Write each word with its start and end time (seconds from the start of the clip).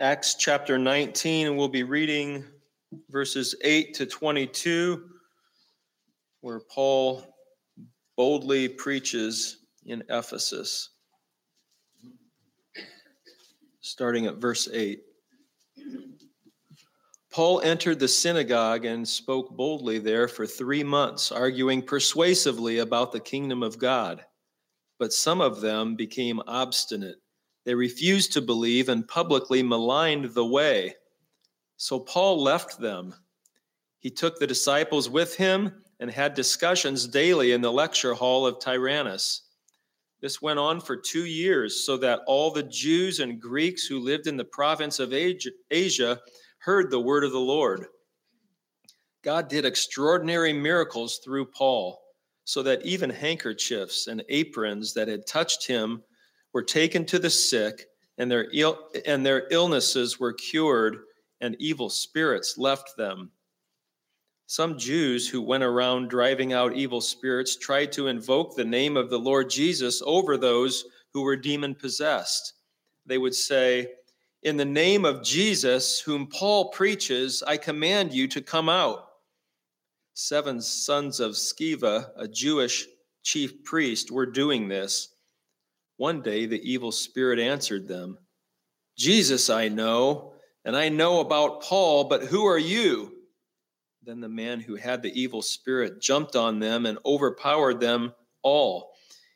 Acts 0.00 0.34
chapter 0.34 0.76
19, 0.76 1.46
and 1.46 1.56
we'll 1.56 1.68
be 1.68 1.84
reading 1.84 2.44
verses 3.10 3.54
8 3.62 3.94
to 3.94 4.06
22, 4.06 5.08
where 6.40 6.58
Paul 6.68 7.22
boldly 8.16 8.68
preaches 8.68 9.58
in 9.86 10.02
Ephesus. 10.10 10.90
Starting 13.82 14.26
at 14.26 14.38
verse 14.38 14.68
8. 14.72 15.00
Paul 17.30 17.60
entered 17.60 18.00
the 18.00 18.08
synagogue 18.08 18.84
and 18.86 19.06
spoke 19.06 19.56
boldly 19.56 20.00
there 20.00 20.26
for 20.26 20.44
three 20.44 20.82
months, 20.82 21.30
arguing 21.30 21.80
persuasively 21.80 22.78
about 22.78 23.12
the 23.12 23.20
kingdom 23.20 23.62
of 23.62 23.78
God. 23.78 24.24
But 24.98 25.12
some 25.12 25.40
of 25.40 25.60
them 25.60 25.94
became 25.94 26.42
obstinate 26.48 27.23
they 27.64 27.74
refused 27.74 28.32
to 28.32 28.40
believe 28.40 28.88
and 28.88 29.08
publicly 29.08 29.62
maligned 29.62 30.26
the 30.34 30.44
way. 30.44 30.94
So 31.76 31.98
Paul 31.98 32.42
left 32.42 32.78
them. 32.78 33.14
He 33.98 34.10
took 34.10 34.38
the 34.38 34.46
disciples 34.46 35.08
with 35.08 35.34
him 35.36 35.82
and 35.98 36.10
had 36.10 36.34
discussions 36.34 37.06
daily 37.06 37.52
in 37.52 37.60
the 37.60 37.72
lecture 37.72 38.14
hall 38.14 38.46
of 38.46 38.60
Tyrannus. 38.60 39.42
This 40.20 40.40
went 40.40 40.58
on 40.58 40.80
for 40.80 40.96
two 40.96 41.26
years, 41.26 41.84
so 41.84 41.96
that 41.98 42.20
all 42.26 42.50
the 42.50 42.62
Jews 42.62 43.20
and 43.20 43.40
Greeks 43.40 43.86
who 43.86 43.98
lived 43.98 44.26
in 44.26 44.36
the 44.36 44.44
province 44.44 44.98
of 44.98 45.12
Asia 45.12 46.20
heard 46.58 46.90
the 46.90 47.00
word 47.00 47.24
of 47.24 47.32
the 47.32 47.38
Lord. 47.38 47.86
God 49.22 49.48
did 49.48 49.64
extraordinary 49.64 50.52
miracles 50.52 51.20
through 51.22 51.46
Paul, 51.46 52.00
so 52.44 52.62
that 52.62 52.84
even 52.84 53.10
handkerchiefs 53.10 54.06
and 54.06 54.24
aprons 54.28 54.94
that 54.94 55.08
had 55.08 55.26
touched 55.26 55.66
him 55.66 56.02
were 56.54 56.62
taken 56.62 57.04
to 57.04 57.18
the 57.18 57.28
sick, 57.28 57.88
and 58.16 58.30
their, 58.30 58.46
and 59.04 59.26
their 59.26 59.48
illnesses 59.50 60.18
were 60.20 60.32
cured, 60.32 60.98
and 61.40 61.56
evil 61.58 61.90
spirits 61.90 62.56
left 62.56 62.96
them. 62.96 63.32
Some 64.46 64.78
Jews 64.78 65.28
who 65.28 65.42
went 65.42 65.64
around 65.64 66.08
driving 66.08 66.52
out 66.52 66.76
evil 66.76 67.00
spirits 67.00 67.56
tried 67.56 67.90
to 67.92 68.06
invoke 68.06 68.54
the 68.54 68.64
name 68.64 68.96
of 68.96 69.10
the 69.10 69.18
Lord 69.18 69.50
Jesus 69.50 70.00
over 70.06 70.36
those 70.36 70.84
who 71.12 71.22
were 71.22 71.36
demon 71.36 71.74
possessed. 71.74 72.52
They 73.04 73.18
would 73.18 73.34
say, 73.34 73.88
In 74.42 74.56
the 74.56 74.64
name 74.64 75.04
of 75.04 75.24
Jesus, 75.24 75.98
whom 75.98 76.28
Paul 76.28 76.70
preaches, 76.70 77.42
I 77.42 77.56
command 77.56 78.12
you 78.12 78.28
to 78.28 78.40
come 78.40 78.68
out. 78.68 79.08
Seven 80.12 80.60
sons 80.60 81.18
of 81.18 81.32
Sceva, 81.32 82.10
a 82.16 82.28
Jewish 82.28 82.86
chief 83.24 83.64
priest, 83.64 84.12
were 84.12 84.26
doing 84.26 84.68
this. 84.68 85.13
One 85.96 86.22
day 86.22 86.46
the 86.46 86.62
evil 86.62 86.92
spirit 86.92 87.38
answered 87.38 87.86
them, 87.86 88.18
Jesus 88.96 89.50
I 89.50 89.68
know, 89.68 90.34
and 90.64 90.76
I 90.76 90.88
know 90.88 91.20
about 91.20 91.62
Paul, 91.62 92.04
but 92.04 92.24
who 92.24 92.44
are 92.46 92.58
you? 92.58 93.12
Then 94.02 94.20
the 94.20 94.28
man 94.28 94.60
who 94.60 94.76
had 94.76 95.02
the 95.02 95.18
evil 95.18 95.42
spirit 95.42 96.00
jumped 96.00 96.36
on 96.36 96.58
them 96.58 96.86
and 96.86 96.98
overpowered 97.06 97.80
them 97.80 98.12
all. 98.42 98.92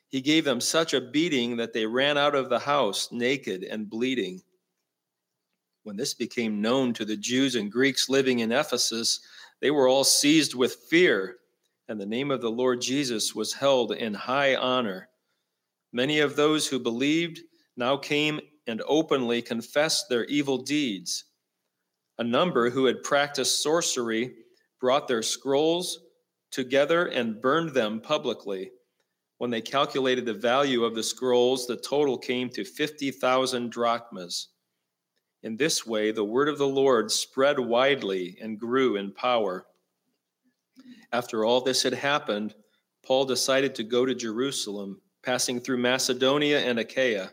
He 0.09 0.21
gave 0.21 0.43
them 0.43 0.61
such 0.61 0.93
a 0.93 1.01
beating 1.01 1.57
that 1.57 1.73
they 1.73 1.85
ran 1.85 2.17
out 2.17 2.35
of 2.35 2.49
the 2.49 2.59
house 2.59 3.11
naked 3.11 3.63
and 3.63 3.89
bleeding. 3.89 4.41
When 5.83 5.97
this 5.97 6.13
became 6.13 6.61
known 6.61 6.93
to 6.93 7.05
the 7.05 7.17
Jews 7.17 7.55
and 7.55 7.71
Greeks 7.71 8.09
living 8.09 8.39
in 8.39 8.51
Ephesus, 8.51 9.21
they 9.61 9.71
were 9.71 9.87
all 9.87 10.03
seized 10.03 10.55
with 10.55 10.75
fear, 10.89 11.37
and 11.87 11.99
the 11.99 12.05
name 12.05 12.31
of 12.31 12.41
the 12.41 12.51
Lord 12.51 12.81
Jesus 12.81 13.33
was 13.33 13.53
held 13.53 13.91
in 13.91 14.13
high 14.13 14.55
honor. 14.55 15.08
Many 15.91 16.19
of 16.19 16.35
those 16.35 16.67
who 16.67 16.79
believed 16.79 17.41
now 17.75 17.97
came 17.97 18.39
and 18.67 18.81
openly 18.87 19.41
confessed 19.41 20.07
their 20.09 20.25
evil 20.25 20.59
deeds. 20.59 21.25
A 22.19 22.23
number 22.23 22.69
who 22.69 22.85
had 22.85 23.03
practiced 23.03 23.63
sorcery 23.63 24.33
brought 24.79 25.07
their 25.07 25.23
scrolls 25.23 25.99
together 26.51 27.07
and 27.07 27.41
burned 27.41 27.73
them 27.73 28.01
publicly. 28.01 28.71
When 29.37 29.49
they 29.49 29.61
calculated 29.61 30.25
the 30.25 30.33
value 30.33 30.83
of 30.83 30.95
the 30.95 31.03
scrolls, 31.03 31.65
the 31.65 31.77
total 31.77 32.17
came 32.17 32.49
to 32.49 32.63
50,000 32.63 33.71
drachmas. 33.71 34.49
In 35.43 35.55
this 35.55 35.85
way, 35.85 36.11
the 36.11 36.25
word 36.25 36.49
of 36.49 36.57
the 36.57 36.67
Lord 36.67 37.09
spread 37.09 37.57
widely 37.57 38.37
and 38.41 38.59
grew 38.59 38.97
in 38.97 39.13
power. 39.13 39.65
After 41.13 41.45
all 41.45 41.61
this 41.61 41.83
had 41.83 41.93
happened, 41.93 42.53
Paul 43.05 43.25
decided 43.25 43.73
to 43.75 43.83
go 43.83 44.05
to 44.05 44.13
Jerusalem 44.13 45.01
passing 45.23 45.59
through 45.59 45.77
Macedonia 45.77 46.59
and 46.59 46.79
Achaia. 46.79 47.31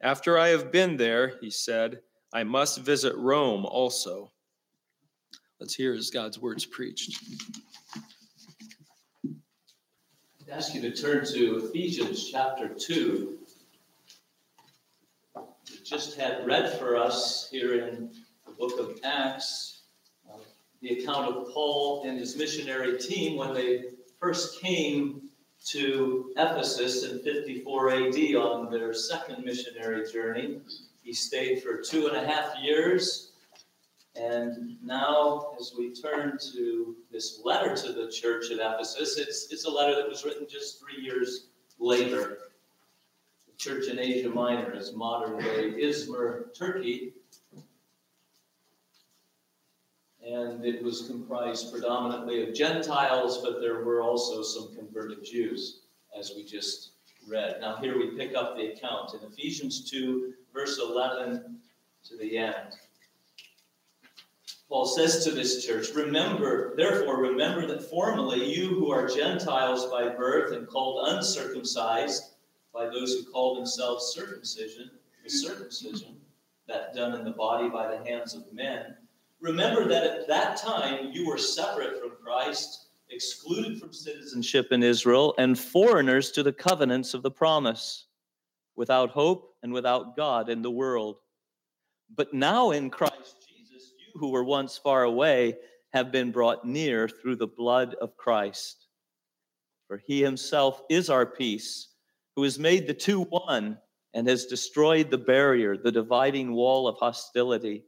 After 0.00 0.38
I 0.38 0.48
have 0.48 0.72
been 0.72 0.96
there, 0.96 1.34
he 1.40 1.50
said, 1.50 2.00
I 2.32 2.44
must 2.44 2.80
visit 2.80 3.14
Rome 3.16 3.64
also. 3.64 4.32
Let's 5.60 5.74
hear 5.74 5.94
as 5.94 6.10
God's 6.10 6.40
words 6.40 6.64
preached. 6.64 7.22
I'd 9.24 10.50
ask 10.50 10.74
you 10.74 10.80
to 10.80 10.90
turn 10.90 11.24
to 11.26 11.66
Ephesians 11.66 12.30
chapter 12.30 12.68
2. 12.68 13.38
We 15.36 15.42
just 15.84 16.18
had 16.18 16.44
read 16.44 16.78
for 16.78 16.96
us 16.96 17.48
here 17.50 17.86
in 17.86 18.10
the 18.44 18.52
book 18.52 18.80
of 18.80 18.98
Acts 19.04 19.82
uh, 20.28 20.38
the 20.80 20.98
account 20.98 21.28
of 21.28 21.52
Paul 21.52 22.02
and 22.06 22.18
his 22.18 22.36
missionary 22.36 22.98
team 22.98 23.36
when 23.36 23.54
they 23.54 23.84
first 24.18 24.60
came 24.60 25.30
to 25.66 26.32
Ephesus 26.36 27.04
in 27.04 27.20
54 27.20 27.90
AD 27.90 28.34
on 28.34 28.70
their 28.70 28.92
second 28.92 29.44
missionary 29.44 30.10
journey. 30.10 30.60
He 31.02 31.12
stayed 31.12 31.62
for 31.62 31.78
two 31.78 32.08
and 32.08 32.16
a 32.16 32.26
half 32.26 32.54
years. 32.60 33.32
And 34.14 34.76
now, 34.82 35.52
as 35.58 35.72
we 35.76 35.94
turn 35.94 36.38
to 36.52 36.96
this 37.10 37.40
letter 37.44 37.74
to 37.76 37.92
the 37.92 38.10
church 38.10 38.50
at 38.50 38.58
Ephesus, 38.58 39.16
it's, 39.18 39.50
it's 39.50 39.64
a 39.64 39.70
letter 39.70 39.94
that 39.94 40.08
was 40.08 40.24
written 40.24 40.46
just 40.48 40.80
three 40.80 41.02
years 41.02 41.46
later. 41.78 42.38
The 43.46 43.56
church 43.56 43.88
in 43.88 43.98
Asia 43.98 44.28
Minor 44.28 44.74
is 44.74 44.92
modern 44.92 45.38
day 45.38 45.72
Izmir, 45.72 46.54
Turkey, 46.54 47.14
and 50.32 50.64
it 50.64 50.82
was 50.82 51.06
comprised 51.06 51.70
predominantly 51.70 52.42
of 52.42 52.54
Gentiles, 52.54 53.38
but 53.42 53.60
there 53.60 53.84
were 53.84 54.02
also 54.02 54.42
some 54.42 54.74
converted 54.74 55.24
Jews, 55.24 55.80
as 56.18 56.32
we 56.34 56.44
just 56.44 56.92
read. 57.28 57.56
Now, 57.60 57.76
here 57.76 57.98
we 57.98 58.16
pick 58.16 58.34
up 58.34 58.56
the 58.56 58.72
account 58.72 59.14
in 59.14 59.20
Ephesians 59.28 59.90
2, 59.90 60.32
verse 60.52 60.78
11 60.78 61.58
to 62.08 62.16
the 62.16 62.38
end. 62.38 62.74
Paul 64.68 64.86
says 64.86 65.22
to 65.24 65.32
this 65.32 65.66
church, 65.66 65.90
Remember, 65.94 66.74
therefore, 66.76 67.20
remember 67.20 67.66
that 67.66 67.90
formerly 67.90 68.54
you 68.54 68.68
who 68.68 68.90
are 68.90 69.06
Gentiles 69.06 69.90
by 69.90 70.08
birth 70.08 70.52
and 70.52 70.66
called 70.66 71.08
uncircumcised 71.08 72.30
by 72.72 72.86
those 72.86 73.12
who 73.12 73.30
call 73.30 73.54
themselves 73.54 74.14
circumcision, 74.14 74.90
the 75.22 75.28
circumcision, 75.28 76.16
that 76.68 76.94
done 76.94 77.14
in 77.14 77.24
the 77.24 77.32
body 77.32 77.68
by 77.68 77.86
the 77.86 78.02
hands 78.08 78.32
of 78.32 78.50
men, 78.50 78.96
Remember 79.42 79.88
that 79.88 80.04
at 80.04 80.28
that 80.28 80.56
time 80.56 81.10
you 81.12 81.26
were 81.26 81.36
separate 81.36 82.00
from 82.00 82.12
Christ, 82.24 82.90
excluded 83.10 83.80
from 83.80 83.92
citizenship 83.92 84.68
in 84.70 84.84
Israel, 84.84 85.34
and 85.36 85.58
foreigners 85.58 86.30
to 86.32 86.44
the 86.44 86.52
covenants 86.52 87.12
of 87.12 87.24
the 87.24 87.30
promise, 87.30 88.06
without 88.76 89.10
hope 89.10 89.56
and 89.64 89.72
without 89.72 90.16
God 90.16 90.48
in 90.48 90.62
the 90.62 90.70
world. 90.70 91.16
But 92.14 92.32
now 92.32 92.70
in 92.70 92.88
Christ 92.88 93.48
Jesus, 93.48 93.92
you 93.98 94.20
who 94.20 94.30
were 94.30 94.44
once 94.44 94.78
far 94.78 95.02
away 95.02 95.56
have 95.92 96.12
been 96.12 96.30
brought 96.30 96.64
near 96.64 97.08
through 97.08 97.36
the 97.36 97.48
blood 97.48 97.96
of 98.00 98.16
Christ. 98.16 98.86
For 99.88 100.00
he 100.06 100.22
himself 100.22 100.82
is 100.88 101.10
our 101.10 101.26
peace, 101.26 101.88
who 102.36 102.44
has 102.44 102.60
made 102.60 102.86
the 102.86 102.94
two 102.94 103.22
one 103.22 103.76
and 104.14 104.28
has 104.28 104.46
destroyed 104.46 105.10
the 105.10 105.18
barrier, 105.18 105.76
the 105.76 105.90
dividing 105.90 106.52
wall 106.52 106.86
of 106.86 106.96
hostility 106.98 107.86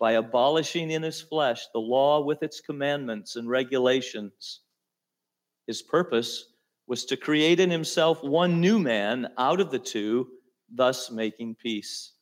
by 0.00 0.12
abolishing 0.12 0.90
in 0.90 1.02
his 1.02 1.20
flesh 1.20 1.66
the 1.72 1.78
law 1.78 2.24
with 2.24 2.42
its 2.42 2.60
commandments 2.60 3.36
and 3.36 3.48
regulations. 3.48 4.62
His 5.66 5.82
purpose 5.82 6.46
was 6.88 7.04
to 7.04 7.16
create 7.16 7.60
in 7.60 7.70
himself 7.70 8.24
one 8.24 8.60
new 8.60 8.78
man 8.78 9.28
out 9.38 9.60
of 9.60 9.70
the 9.70 9.78
two, 9.78 10.26
thus 10.74 11.10
making 11.10 11.54
peace. 11.54 12.14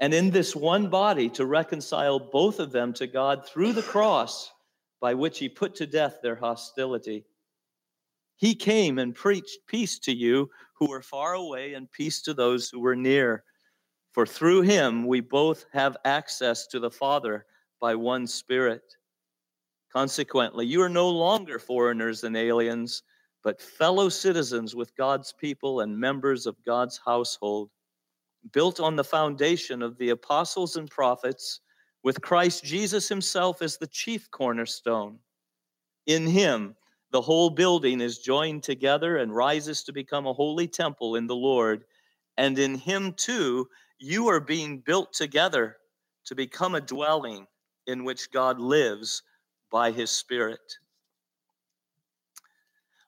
And 0.00 0.12
in 0.12 0.30
this 0.30 0.56
one 0.56 0.90
body 0.90 1.28
to 1.30 1.46
reconcile 1.46 2.18
both 2.18 2.58
of 2.58 2.72
them 2.72 2.92
to 2.94 3.06
God 3.06 3.46
through 3.46 3.74
the 3.74 3.82
cross, 3.82 4.50
by 5.00 5.14
which 5.14 5.38
he 5.38 5.48
put 5.48 5.74
to 5.76 5.86
death 5.86 6.16
their 6.22 6.34
hostility. 6.34 7.26
He 8.36 8.54
came 8.54 8.98
and 8.98 9.14
preached 9.14 9.58
peace 9.66 9.98
to 10.00 10.14
you 10.14 10.50
who 10.78 10.88
were 10.88 11.02
far 11.02 11.34
away 11.34 11.74
and 11.74 11.90
peace 11.92 12.22
to 12.22 12.34
those 12.34 12.68
who 12.68 12.80
were 12.80 12.96
near. 12.96 13.44
For 14.16 14.24
through 14.24 14.62
him 14.62 15.06
we 15.06 15.20
both 15.20 15.66
have 15.74 15.98
access 16.06 16.66
to 16.68 16.80
the 16.80 16.90
Father 16.90 17.44
by 17.82 17.94
one 17.94 18.26
Spirit. 18.26 18.94
Consequently, 19.92 20.64
you 20.64 20.80
are 20.80 20.88
no 20.88 21.10
longer 21.10 21.58
foreigners 21.58 22.24
and 22.24 22.34
aliens, 22.34 23.02
but 23.44 23.60
fellow 23.60 24.08
citizens 24.08 24.74
with 24.74 24.96
God's 24.96 25.34
people 25.34 25.80
and 25.80 26.00
members 26.00 26.46
of 26.46 26.56
God's 26.64 26.98
household 27.04 27.68
built 28.54 28.80
on 28.80 28.96
the 28.96 29.04
foundation 29.04 29.82
of 29.82 29.98
the 29.98 30.08
apostles 30.08 30.76
and 30.76 30.90
prophets, 30.90 31.60
with 32.02 32.22
Christ 32.22 32.64
Jesus 32.64 33.10
himself 33.10 33.60
as 33.60 33.76
the 33.76 33.86
chief 33.86 34.30
cornerstone. 34.30 35.18
In 36.06 36.26
him, 36.26 36.74
the 37.10 37.20
whole 37.20 37.50
building 37.50 38.00
is 38.00 38.20
joined 38.20 38.62
together 38.62 39.18
and 39.18 39.36
rises 39.36 39.82
to 39.82 39.92
become 39.92 40.26
a 40.26 40.32
holy 40.32 40.68
temple 40.68 41.16
in 41.16 41.26
the 41.26 41.36
Lord. 41.36 41.84
And 42.38 42.58
in 42.58 42.76
him 42.76 43.12
too, 43.12 43.68
you 43.98 44.28
are 44.28 44.40
being 44.40 44.78
built 44.78 45.12
together 45.12 45.76
to 46.26 46.34
become 46.34 46.74
a 46.74 46.80
dwelling 46.80 47.46
in 47.86 48.04
which 48.04 48.30
God 48.30 48.58
lives 48.60 49.22
by 49.70 49.90
his 49.90 50.10
Spirit. 50.10 50.78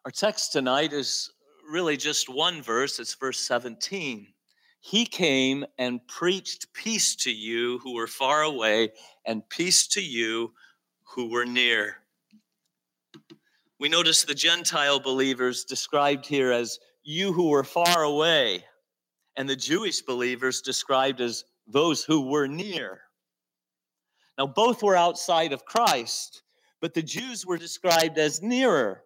Our 0.05 0.11
text 0.11 0.53
tonight 0.53 0.93
is 0.93 1.31
really 1.69 1.97
just 1.97 2.29
one 2.29 2.63
verse, 2.63 2.99
it's 2.99 3.15
verse 3.15 3.39
17. 3.41 4.27
He 4.81 5.05
came 5.05 5.65
and 5.77 6.07
preached 6.07 6.73
peace 6.73 7.17
to 7.17 7.31
you 7.31 7.79
who 7.81 7.95
were 7.95 8.07
far 8.07 8.43
away, 8.43 8.93
and 9.27 9.47
peace 9.49 9.87
to 9.89 10.01
you 10.01 10.53
who 11.05 11.31
were 11.31 11.45
near. 11.45 11.97
We 13.81 13.89
notice 13.89 14.23
the 14.23 14.35
Gentile 14.35 15.01
believers 15.01 15.65
described 15.65 16.27
here 16.27 16.53
as 16.53 16.79
you 17.03 17.33
who 17.33 17.49
were 17.49 17.65
far 17.65 18.03
away, 18.03 18.65
and 19.39 19.49
the 19.49 19.57
Jewish 19.57 20.03
believers 20.03 20.61
described 20.61 21.21
as 21.21 21.45
those 21.69 22.03
who 22.03 22.29
were 22.29 22.49
near. 22.49 23.03
Now, 24.37 24.49
both 24.49 24.83
were 24.83 24.97
outside 24.97 25.53
of 25.53 25.65
Christ, 25.65 26.43
but 26.81 26.93
the 26.93 27.03
Jews 27.03 27.47
were 27.47 27.57
described 27.57 28.19
as 28.19 28.43
nearer 28.43 29.03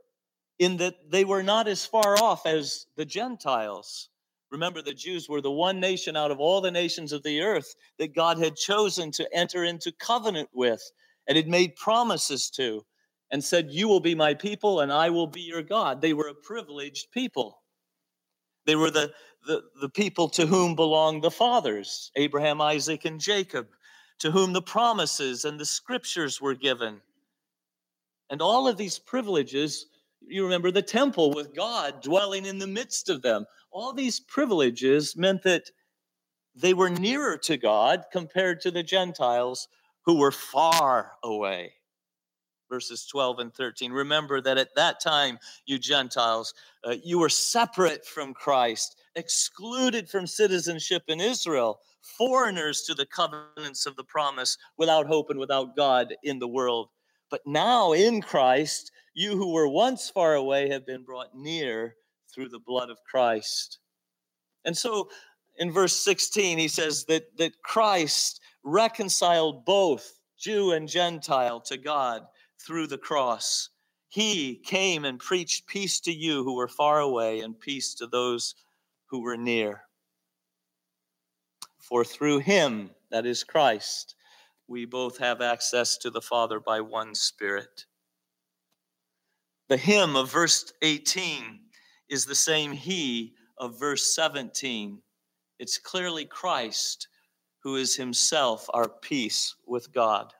in 0.58 0.78
that 0.78 0.94
they 1.10 1.26
were 1.26 1.42
not 1.42 1.68
as 1.68 1.84
far 1.84 2.16
off 2.16 2.46
as 2.46 2.86
the 2.96 3.04
Gentiles. 3.04 4.08
Remember, 4.50 4.80
the 4.80 4.94
Jews 4.94 5.28
were 5.28 5.42
the 5.42 5.50
one 5.50 5.80
nation 5.80 6.16
out 6.16 6.30
of 6.30 6.40
all 6.40 6.62
the 6.62 6.70
nations 6.70 7.12
of 7.12 7.22
the 7.22 7.42
earth 7.42 7.74
that 7.98 8.14
God 8.14 8.38
had 8.38 8.56
chosen 8.56 9.10
to 9.12 9.36
enter 9.36 9.64
into 9.64 9.92
covenant 9.92 10.48
with 10.54 10.82
and 11.26 11.36
had 11.36 11.48
made 11.48 11.76
promises 11.76 12.48
to 12.50 12.84
and 13.30 13.44
said, 13.44 13.70
You 13.70 13.86
will 13.86 14.00
be 14.00 14.14
my 14.14 14.32
people 14.32 14.80
and 14.80 14.90
I 14.90 15.10
will 15.10 15.26
be 15.26 15.42
your 15.42 15.62
God. 15.62 16.00
They 16.00 16.14
were 16.14 16.28
a 16.28 16.34
privileged 16.34 17.10
people. 17.12 17.61
They 18.66 18.76
were 18.76 18.90
the, 18.90 19.12
the, 19.46 19.62
the 19.80 19.88
people 19.88 20.28
to 20.30 20.46
whom 20.46 20.74
belonged 20.74 21.22
the 21.22 21.30
fathers, 21.30 22.10
Abraham, 22.16 22.60
Isaac, 22.60 23.04
and 23.04 23.20
Jacob 23.20 23.68
to 24.22 24.30
whom 24.30 24.52
the 24.52 24.62
promises 24.62 25.44
and 25.44 25.58
the 25.58 25.66
scriptures 25.66 26.40
were 26.40 26.54
given. 26.54 27.00
And 28.30 28.40
all 28.40 28.68
of 28.68 28.76
these 28.76 28.98
privileges, 28.98 29.86
you 30.20 30.44
remember 30.44 30.70
the 30.70 30.80
temple 30.80 31.32
with 31.32 31.56
God 31.56 32.00
dwelling 32.02 32.46
in 32.46 32.58
the 32.58 32.68
midst 32.68 33.08
of 33.08 33.22
them. 33.22 33.46
All 33.72 33.92
these 33.92 34.20
privileges 34.20 35.16
meant 35.16 35.42
that 35.42 35.70
they 36.54 36.72
were 36.72 36.88
nearer 36.88 37.36
to 37.38 37.56
God 37.56 38.04
compared 38.12 38.60
to 38.60 38.70
the 38.70 38.84
Gentiles 38.84 39.66
who 40.04 40.18
were 40.18 40.30
far 40.30 41.12
away. 41.24 41.72
Verses 42.72 43.04
12 43.04 43.38
and 43.40 43.54
13. 43.54 43.92
Remember 43.92 44.40
that 44.40 44.56
at 44.56 44.74
that 44.76 44.98
time, 44.98 45.38
you 45.66 45.78
Gentiles, 45.78 46.54
uh, 46.84 46.94
you 47.04 47.18
were 47.18 47.28
separate 47.28 48.06
from 48.06 48.32
Christ, 48.32 48.96
excluded 49.14 50.08
from 50.08 50.26
citizenship 50.26 51.02
in 51.08 51.20
Israel 51.20 51.80
foreigners 52.00 52.80
to 52.84 52.94
the 52.94 53.04
covenants 53.04 53.84
of 53.84 53.94
the 53.96 54.04
promise, 54.04 54.56
without 54.78 55.06
hope 55.06 55.28
and 55.28 55.38
without 55.38 55.76
God 55.76 56.14
in 56.22 56.38
the 56.38 56.48
world. 56.48 56.88
But 57.30 57.42
now 57.44 57.92
in 57.92 58.22
Christ, 58.22 58.90
you 59.12 59.36
who 59.36 59.52
were 59.52 59.68
once 59.68 60.08
far 60.08 60.34
away 60.34 60.70
have 60.70 60.86
been 60.86 61.04
brought 61.04 61.34
near 61.34 61.96
through 62.34 62.48
the 62.48 62.58
blood 62.58 62.88
of 62.88 63.04
Christ. 63.04 63.80
And 64.64 64.74
so 64.74 65.10
in 65.58 65.70
verse 65.70 65.94
16, 66.00 66.58
he 66.58 66.68
says 66.68 67.04
that, 67.04 67.36
that 67.36 67.60
Christ 67.62 68.40
reconciled 68.64 69.66
both 69.66 70.20
Jew 70.38 70.72
and 70.72 70.88
Gentile 70.88 71.60
to 71.60 71.76
God 71.76 72.22
through 72.66 72.86
the 72.86 72.98
cross. 72.98 73.70
He 74.08 74.56
came 74.56 75.04
and 75.04 75.18
preached 75.18 75.66
peace 75.66 76.00
to 76.00 76.12
you 76.12 76.44
who 76.44 76.54
were 76.54 76.68
far 76.68 77.00
away 77.00 77.40
and 77.40 77.58
peace 77.58 77.94
to 77.94 78.06
those 78.06 78.54
who 79.06 79.20
were 79.22 79.36
near. 79.36 79.82
For 81.78 82.04
through 82.04 82.40
him, 82.40 82.90
that 83.10 83.26
is 83.26 83.44
Christ, 83.44 84.14
we 84.68 84.84
both 84.84 85.18
have 85.18 85.40
access 85.40 85.98
to 85.98 86.10
the 86.10 86.22
Father 86.22 86.60
by 86.60 86.80
one 86.80 87.14
Spirit. 87.14 87.86
The 89.68 89.76
him 89.76 90.16
of 90.16 90.30
verse 90.30 90.72
18 90.82 91.60
is 92.08 92.26
the 92.26 92.34
same 92.34 92.72
he 92.72 93.34
of 93.58 93.78
verse 93.78 94.14
17. 94.14 95.00
It's 95.58 95.78
clearly 95.78 96.24
Christ 96.24 97.08
who 97.60 97.76
is 97.76 97.96
himself 97.96 98.66
our 98.74 98.88
peace 98.88 99.54
with 99.66 99.92
God. 99.92 100.32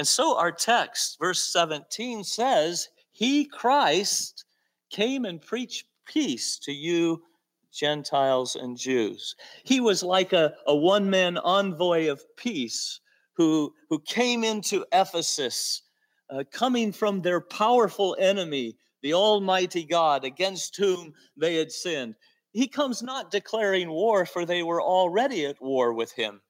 And 0.00 0.08
so 0.08 0.38
our 0.38 0.50
text, 0.50 1.18
verse 1.20 1.44
17, 1.44 2.24
says, 2.24 2.88
He, 3.12 3.44
Christ, 3.44 4.46
came 4.88 5.26
and 5.26 5.42
preached 5.42 5.84
peace 6.06 6.58
to 6.60 6.72
you 6.72 7.22
Gentiles 7.70 8.56
and 8.56 8.78
Jews. 8.78 9.36
He 9.62 9.78
was 9.78 10.02
like 10.02 10.32
a, 10.32 10.54
a 10.66 10.74
one 10.74 11.10
man 11.10 11.36
envoy 11.36 12.10
of 12.10 12.24
peace 12.38 13.00
who, 13.34 13.74
who 13.90 13.98
came 13.98 14.42
into 14.42 14.86
Ephesus, 14.90 15.82
uh, 16.30 16.44
coming 16.50 16.92
from 16.92 17.20
their 17.20 17.42
powerful 17.42 18.16
enemy, 18.18 18.78
the 19.02 19.12
Almighty 19.12 19.84
God, 19.84 20.24
against 20.24 20.78
whom 20.78 21.12
they 21.36 21.56
had 21.56 21.70
sinned. 21.70 22.14
He 22.52 22.68
comes 22.68 23.02
not 23.02 23.30
declaring 23.30 23.90
war, 23.90 24.24
for 24.24 24.46
they 24.46 24.62
were 24.62 24.80
already 24.80 25.44
at 25.44 25.60
war 25.60 25.92
with 25.92 26.12
him, 26.12 26.40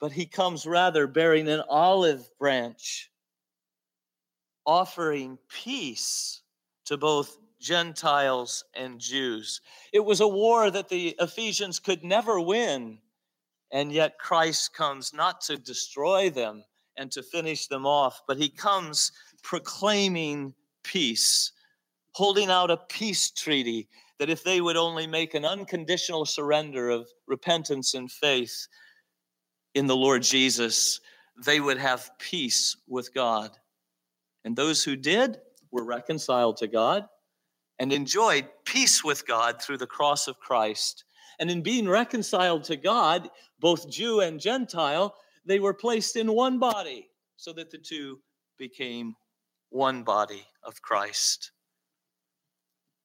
but 0.00 0.12
he 0.12 0.24
comes 0.24 0.66
rather 0.66 1.06
bearing 1.06 1.46
an 1.48 1.62
olive 1.68 2.28
branch, 2.38 3.10
offering 4.66 5.38
peace 5.48 6.42
to 6.86 6.96
both 6.96 7.36
Gentiles 7.60 8.64
and 8.74 8.98
Jews. 8.98 9.60
It 9.92 10.00
was 10.00 10.20
a 10.20 10.28
war 10.28 10.70
that 10.70 10.88
the 10.88 11.14
Ephesians 11.20 11.78
could 11.78 12.02
never 12.02 12.40
win, 12.40 12.98
and 13.70 13.92
yet 13.92 14.18
Christ 14.18 14.72
comes 14.72 15.12
not 15.12 15.42
to 15.42 15.58
destroy 15.58 16.30
them 16.30 16.64
and 16.96 17.12
to 17.12 17.22
finish 17.22 17.66
them 17.66 17.86
off, 17.86 18.22
but 18.26 18.38
he 18.38 18.48
comes 18.48 19.12
proclaiming 19.42 20.54
peace, 20.82 21.52
holding 22.12 22.50
out 22.50 22.70
a 22.70 22.78
peace 22.78 23.30
treaty 23.30 23.88
that 24.18 24.30
if 24.30 24.42
they 24.42 24.60
would 24.60 24.76
only 24.76 25.06
make 25.06 25.34
an 25.34 25.44
unconditional 25.44 26.24
surrender 26.24 26.90
of 26.90 27.08
repentance 27.26 27.94
and 27.94 28.10
faith 28.10 28.66
in 29.74 29.86
the 29.86 29.96
Lord 29.96 30.22
Jesus, 30.22 31.00
they 31.44 31.60
would 31.60 31.78
have 31.78 32.10
peace 32.18 32.76
with 32.88 33.14
God. 33.14 33.50
And 34.44 34.56
those 34.56 34.84
who 34.84 34.96
did 34.96 35.38
were 35.70 35.84
reconciled 35.84 36.56
to 36.58 36.66
God 36.66 37.06
and 37.78 37.92
enjoyed 37.92 38.48
peace 38.64 39.04
with 39.04 39.26
God 39.26 39.60
through 39.60 39.78
the 39.78 39.86
cross 39.86 40.28
of 40.28 40.38
Christ. 40.38 41.04
And 41.38 41.50
in 41.50 41.62
being 41.62 41.88
reconciled 41.88 42.64
to 42.64 42.76
God, 42.76 43.30
both 43.58 43.90
Jew 43.90 44.20
and 44.20 44.40
Gentile, 44.40 45.14
they 45.46 45.58
were 45.58 45.74
placed 45.74 46.16
in 46.16 46.32
one 46.32 46.58
body 46.58 47.08
so 47.36 47.52
that 47.54 47.70
the 47.70 47.78
two 47.78 48.20
became 48.58 49.14
one 49.70 50.02
body 50.02 50.46
of 50.62 50.82
Christ. 50.82 51.52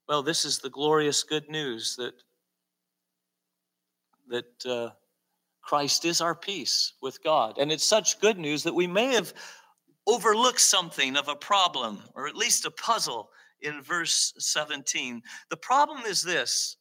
Well, 0.10 0.22
this 0.22 0.46
is 0.46 0.60
the 0.60 0.70
glorious 0.70 1.24
good 1.24 1.50
news 1.50 1.96
that, 1.96 2.14
that 4.28 4.66
uh, 4.70 4.90
Christ 5.66 6.06
is 6.06 6.22
our 6.22 6.36
peace 6.36 6.94
with 7.02 7.24
God. 7.24 7.58
And 7.58 7.72
it's 7.72 7.86
such 7.86 8.20
good 8.22 8.38
news 8.38 8.64
that 8.64 8.76
we 8.76 8.86
may 8.86 9.14
have 9.14 9.34
overlooked 10.08 10.62
something 10.62 11.18
of 11.18 11.28
a 11.28 11.36
problem 11.36 12.04
or 12.14 12.28
at 12.28 12.36
least 12.36 12.66
a 12.66 12.72
puzzle 12.72 13.30
in 13.62 13.82
verse 13.82 14.34
17. 14.38 15.24
The 15.50 15.58
problem 15.58 16.04
is 16.06 16.22
this 16.22 16.78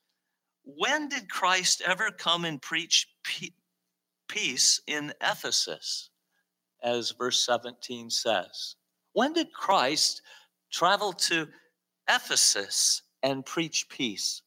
when 0.64 1.08
did 1.08 1.30
Christ 1.30 1.82
ever 1.86 2.10
come 2.10 2.44
and 2.44 2.60
preach 2.60 3.06
peace 4.28 4.80
in 4.86 5.12
Ephesus, 5.20 6.10
as 6.82 7.12
verse 7.12 7.44
17 7.44 8.10
says? 8.10 8.76
When 9.12 9.32
did 9.32 9.52
Christ 9.52 10.22
travel 10.70 11.12
to 11.12 11.48
Ephesus 12.08 13.02
and 13.22 13.44
preach 13.44 13.88
peace? 13.88 14.42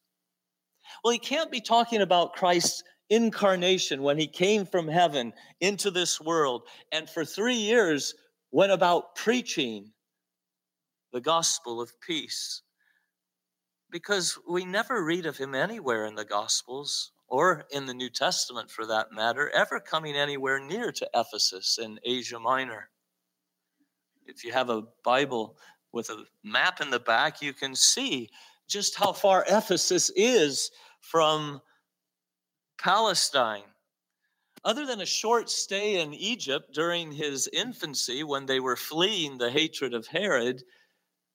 Well, 1.03 1.13
he 1.13 1.19
can't 1.19 1.51
be 1.51 1.61
talking 1.61 2.01
about 2.01 2.33
Christ's 2.33 2.83
incarnation 3.09 4.01
when 4.03 4.17
he 4.17 4.27
came 4.27 4.65
from 4.65 4.87
heaven 4.87 5.33
into 5.61 5.91
this 5.91 6.19
world 6.19 6.63
and 6.91 7.09
for 7.09 7.23
three 7.23 7.55
years 7.55 8.15
went 8.51 8.71
about 8.71 9.15
preaching 9.15 9.91
the 11.13 11.21
gospel 11.21 11.81
of 11.81 11.99
peace. 12.01 12.61
Because 13.89 14.37
we 14.49 14.65
never 14.65 15.03
read 15.03 15.25
of 15.25 15.37
him 15.37 15.55
anywhere 15.55 16.05
in 16.05 16.15
the 16.15 16.25
Gospels 16.25 17.13
or 17.29 17.65
in 17.71 17.85
the 17.85 17.93
New 17.93 18.09
Testament 18.09 18.69
for 18.69 18.85
that 18.85 19.13
matter, 19.13 19.49
ever 19.55 19.79
coming 19.79 20.15
anywhere 20.15 20.59
near 20.59 20.91
to 20.91 21.09
Ephesus 21.13 21.79
in 21.81 21.99
Asia 22.03 22.39
Minor. 22.39 22.89
If 24.25 24.43
you 24.43 24.51
have 24.51 24.69
a 24.69 24.83
Bible 25.03 25.57
with 25.93 26.09
a 26.09 26.25
map 26.43 26.81
in 26.81 26.89
the 26.89 26.99
back, 26.99 27.41
you 27.41 27.53
can 27.53 27.75
see 27.75 28.29
just 28.67 28.95
how 28.95 29.13
far 29.13 29.45
Ephesus 29.49 30.11
is 30.15 30.69
from 30.99 31.61
Palestine. 32.77 33.63
Other 34.63 34.85
than 34.85 35.01
a 35.01 35.05
short 35.05 35.49
stay 35.49 36.01
in 36.01 36.13
Egypt 36.13 36.73
during 36.73 37.11
his 37.11 37.49
infancy 37.53 38.23
when 38.23 38.45
they 38.45 38.59
were 38.59 38.75
fleeing 38.75 39.37
the 39.37 39.51
hatred 39.51 39.93
of 39.93 40.07
Herod, 40.07 40.63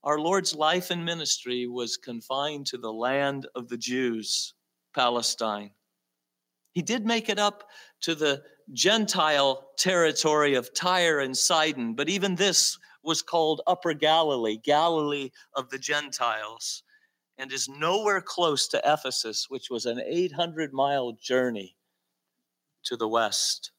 our 0.05 0.19
Lord's 0.19 0.55
life 0.55 0.91
and 0.91 1.05
ministry 1.05 1.67
was 1.67 1.97
confined 1.97 2.67
to 2.67 2.79
the 2.79 2.93
land 2.93 3.47
of 3.55 3.69
the 3.69 3.77
Jews, 3.77 4.55
Palestine. 4.95 5.71
He 6.73 6.83
did 6.83 7.07
make 7.07 7.29
it 7.29 7.39
up 7.39 7.69
to 8.03 8.15
the 8.15 8.43
Gentile 8.73 9.69
territory 9.77 10.55
of 10.55 10.75
Tyre 10.75 11.21
and 11.21 11.37
Sidon, 11.37 11.95
but 11.95 12.09
even 12.09 12.35
this 12.35 12.79
was 13.03 13.23
called 13.23 13.61
Upper 13.67 13.95
Galilee, 13.95 14.59
Galilee 14.63 15.31
of 15.55 15.71
the 15.71 15.79
Gentiles, 15.79 16.83
and 17.39 17.53
is 17.53 17.69
nowhere 17.69 18.21
close 18.21 18.69
to 18.69 18.83
Ephesus, 18.85 19.47
which 19.49 19.71
was 19.71 19.87
an 19.87 20.01
800 20.05 20.73
mile 20.73 21.12
journey 21.12 21.77
to 22.85 22.97
the 22.97 23.09
west. 23.09 23.73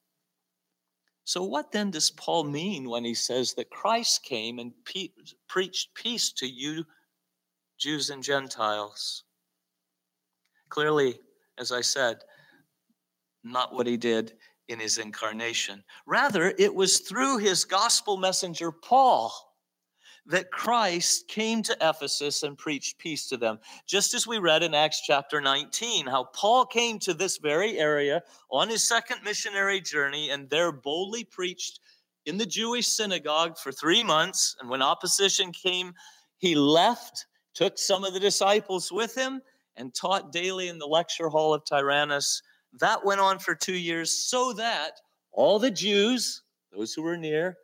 So, 1.25 1.43
what 1.43 1.71
then 1.71 1.91
does 1.91 2.09
Paul 2.09 2.43
mean 2.43 2.89
when 2.89 3.05
he 3.05 3.13
says 3.13 3.53
that 3.53 3.69
Christ 3.69 4.23
came 4.23 4.59
and 4.59 4.73
pe- 4.85 5.13
preached 5.47 5.95
peace 5.95 6.31
to 6.33 6.47
you, 6.47 6.85
Jews 7.77 8.09
and 8.09 8.21
Gentiles? 8.21 9.23
Clearly, 10.69 11.19
as 11.57 11.71
I 11.71 11.81
said, 11.81 12.17
not 13.43 13.73
what 13.73 13.87
he 13.87 13.95
did 13.95 14.33
in 14.67 14.79
his 14.79 14.97
incarnation. 14.97 15.83
Rather, 16.05 16.53
it 16.57 16.73
was 16.73 16.99
through 16.99 17.37
his 17.37 17.63
gospel 17.63 18.17
messenger, 18.17 18.71
Paul, 18.71 19.31
that 20.25 20.51
Christ 20.51 21.27
came 21.27 21.61
to 21.63 21.77
Ephesus 21.81 22.43
and 22.43 22.57
preached 22.57 22.97
peace 22.97 23.27
to 23.27 23.37
them. 23.37 23.59
Just 23.85 24.13
as 24.13 24.25
we 24.25 24.37
read 24.37 24.63
in 24.63 24.73
Acts 24.73 25.01
chapter 25.01 25.41
19, 25.41 26.07
how 26.07 26.25
Paul 26.33 26.65
came 26.65 26.97
to 26.99 27.13
this 27.13 27.37
very 27.37 27.77
area 27.77 28.21
on 28.49 28.69
his 28.69 28.83
second 28.83 29.17
missionary 29.23 29.81
journey 29.81 30.29
and 30.29 30.49
there 30.49 30.71
boldly 30.71 31.25
preached 31.25 31.79
in 32.25 32.37
the 32.37 32.45
Jewish 32.45 32.87
synagogue 32.87 33.57
for 33.57 33.71
three 33.71 34.03
months. 34.03 34.55
And 34.59 34.69
when 34.69 34.81
opposition 34.81 35.51
came, 35.51 35.93
he 36.37 36.55
left, 36.55 37.25
took 37.53 37.77
some 37.77 38.03
of 38.03 38.13
the 38.13 38.19
disciples 38.19 38.91
with 38.91 39.15
him, 39.15 39.41
and 39.75 39.93
taught 39.93 40.31
daily 40.31 40.69
in 40.69 40.77
the 40.77 40.85
lecture 40.85 41.29
hall 41.29 41.53
of 41.53 41.65
Tyrannus. 41.65 42.41
That 42.79 43.03
went 43.03 43.19
on 43.19 43.39
for 43.39 43.55
two 43.55 43.75
years 43.75 44.11
so 44.11 44.53
that 44.53 45.01
all 45.31 45.59
the 45.59 45.71
Jews, 45.71 46.43
those 46.71 46.93
who 46.93 47.01
were 47.01 47.17
near, 47.17 47.57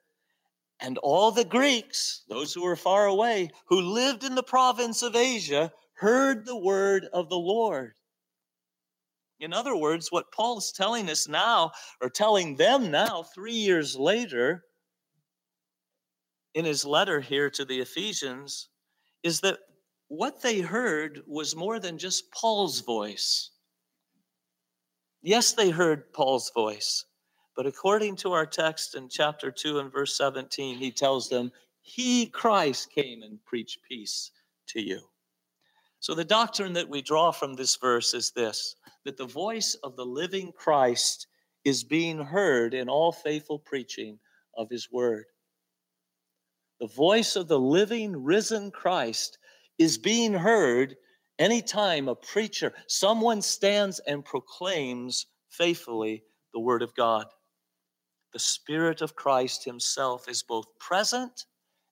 and 0.79 0.97
all 0.99 1.31
the 1.31 1.45
Greeks, 1.45 2.23
those 2.29 2.53
who 2.53 2.63
were 2.63 2.75
far 2.75 3.05
away, 3.05 3.49
who 3.67 3.81
lived 3.81 4.23
in 4.23 4.35
the 4.35 4.43
province 4.43 5.01
of 5.01 5.15
Asia, 5.15 5.71
heard 5.93 6.45
the 6.45 6.57
word 6.57 7.05
of 7.13 7.29
the 7.29 7.37
Lord. 7.37 7.93
In 9.39 9.53
other 9.53 9.75
words, 9.75 10.11
what 10.11 10.31
Paul's 10.31 10.71
telling 10.71 11.09
us 11.09 11.27
now, 11.27 11.71
or 12.01 12.09
telling 12.09 12.55
them 12.55 12.91
now, 12.91 13.23
three 13.23 13.53
years 13.53 13.95
later, 13.95 14.65
in 16.53 16.65
his 16.65 16.85
letter 16.85 17.21
here 17.21 17.49
to 17.51 17.63
the 17.63 17.79
Ephesians, 17.79 18.69
is 19.23 19.39
that 19.41 19.59
what 20.07 20.41
they 20.41 20.59
heard 20.59 21.21
was 21.27 21.55
more 21.55 21.79
than 21.79 21.97
just 21.97 22.31
Paul's 22.31 22.81
voice. 22.81 23.51
Yes, 25.21 25.53
they 25.53 25.69
heard 25.69 26.11
Paul's 26.13 26.51
voice, 26.53 27.05
but 27.55 27.65
according 27.65 28.15
to 28.17 28.31
our 28.31 28.45
text 28.45 28.95
in 28.95 29.09
chapter 29.09 29.51
2 29.51 29.79
and 29.79 29.91
verse 29.91 30.15
17, 30.15 30.77
he 30.77 30.91
tells 30.91 31.29
them, 31.29 31.51
He, 31.81 32.27
Christ, 32.27 32.91
came 32.91 33.21
and 33.21 33.43
preached 33.43 33.79
peace 33.87 34.31
to 34.67 34.81
you. 34.81 35.01
So 35.99 36.15
the 36.15 36.23
doctrine 36.23 36.73
that 36.73 36.87
we 36.87 37.01
draw 37.01 37.31
from 37.31 37.55
this 37.55 37.75
verse 37.75 38.13
is 38.13 38.31
this 38.31 38.75
that 39.03 39.17
the 39.17 39.25
voice 39.25 39.75
of 39.83 39.95
the 39.95 40.05
living 40.05 40.51
Christ 40.51 41.27
is 41.65 41.83
being 41.83 42.19
heard 42.19 42.73
in 42.73 42.87
all 42.87 43.11
faithful 43.11 43.59
preaching 43.59 44.19
of 44.55 44.69
his 44.69 44.89
word. 44.91 45.25
The 46.79 46.87
voice 46.87 47.35
of 47.35 47.47
the 47.47 47.59
living, 47.59 48.23
risen 48.23 48.71
Christ 48.71 49.37
is 49.77 49.97
being 49.97 50.33
heard 50.33 50.95
anytime 51.39 52.07
a 52.07 52.15
preacher, 52.15 52.73
someone 52.87 53.41
stands 53.41 53.99
and 53.99 54.23
proclaims 54.23 55.25
faithfully 55.49 56.23
the 56.53 56.59
word 56.59 56.81
of 56.81 56.95
God 56.95 57.25
the 58.33 58.39
Spirit 58.39 59.01
of 59.01 59.15
Christ 59.15 59.65
Himself 59.65 60.29
is 60.29 60.43
both 60.43 60.65
present 60.79 61.45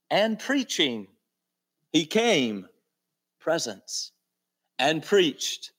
and 0.10 0.40
preaching. 0.40 1.08
He 1.92 2.06
came, 2.06 2.68
presence, 3.40 4.12
and 4.80 5.04
preached. 5.04 5.72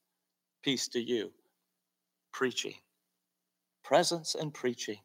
Peace 0.63 0.89
to 0.89 1.01
you. 1.01 1.31
Preaching. 2.33 2.75
Presence 3.85 4.35
and 4.35 4.53
preaching. 4.53 4.99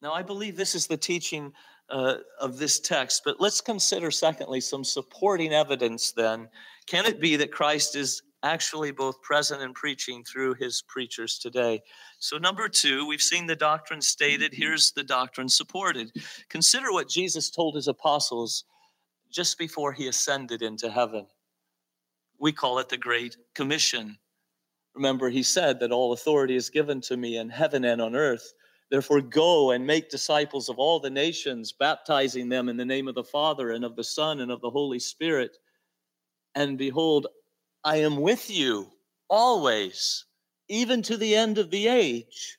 Now, 0.00 0.12
I 0.12 0.22
believe 0.22 0.56
this 0.56 0.74
is 0.74 0.86
the 0.86 0.96
teaching 0.96 1.52
uh, 1.90 2.16
of 2.40 2.58
this 2.58 2.78
text, 2.78 3.22
but 3.24 3.40
let's 3.40 3.60
consider, 3.60 4.10
secondly, 4.10 4.60
some 4.60 4.84
supporting 4.84 5.52
evidence 5.52 6.12
then. 6.12 6.48
Can 6.86 7.04
it 7.04 7.20
be 7.20 7.36
that 7.36 7.50
Christ 7.50 7.96
is 7.96 8.22
actually 8.42 8.90
both 8.90 9.20
present 9.22 9.62
and 9.62 9.74
preaching 9.74 10.24
through 10.24 10.54
his 10.54 10.82
preachers 10.82 11.38
today. 11.38 11.82
So, 12.18 12.38
number 12.38 12.68
two, 12.68 13.06
we've 13.06 13.20
seen 13.20 13.46
the 13.46 13.56
doctrine 13.56 14.00
stated. 14.00 14.52
Mm-hmm. 14.52 14.62
Here's 14.62 14.92
the 14.92 15.04
doctrine 15.04 15.48
supported. 15.48 16.12
Consider 16.48 16.92
what 16.92 17.08
Jesus 17.08 17.50
told 17.50 17.74
his 17.74 17.88
apostles 17.88 18.64
just 19.30 19.58
before 19.58 19.92
he 19.92 20.08
ascended 20.08 20.62
into 20.62 20.90
heaven. 20.90 21.26
We 22.38 22.52
call 22.52 22.78
it 22.78 22.88
the 22.88 22.96
Great 22.96 23.36
Commission. 23.54 24.16
Remember, 24.94 25.28
he 25.28 25.42
said 25.42 25.80
that 25.80 25.92
all 25.92 26.12
authority 26.12 26.56
is 26.56 26.70
given 26.70 27.00
to 27.02 27.16
me 27.16 27.36
in 27.36 27.50
heaven 27.50 27.84
and 27.84 28.00
on 28.00 28.16
earth. 28.16 28.52
Therefore, 28.90 29.20
go 29.20 29.72
and 29.72 29.86
make 29.86 30.08
disciples 30.08 30.68
of 30.68 30.78
all 30.78 30.98
the 30.98 31.10
nations, 31.10 31.72
baptizing 31.72 32.48
them 32.48 32.68
in 32.68 32.76
the 32.76 32.84
name 32.84 33.06
of 33.06 33.14
the 33.14 33.24
Father 33.24 33.72
and 33.72 33.84
of 33.84 33.96
the 33.96 34.04
Son 34.04 34.40
and 34.40 34.50
of 34.50 34.60
the 34.60 34.70
Holy 34.70 34.98
Spirit. 34.98 35.58
And 36.54 36.78
behold, 36.78 37.26
I 37.84 37.96
am 37.96 38.16
with 38.20 38.50
you 38.50 38.90
always, 39.28 40.24
even 40.68 41.02
to 41.02 41.16
the 41.16 41.34
end 41.34 41.58
of 41.58 41.70
the 41.70 41.88
age. 41.88 42.58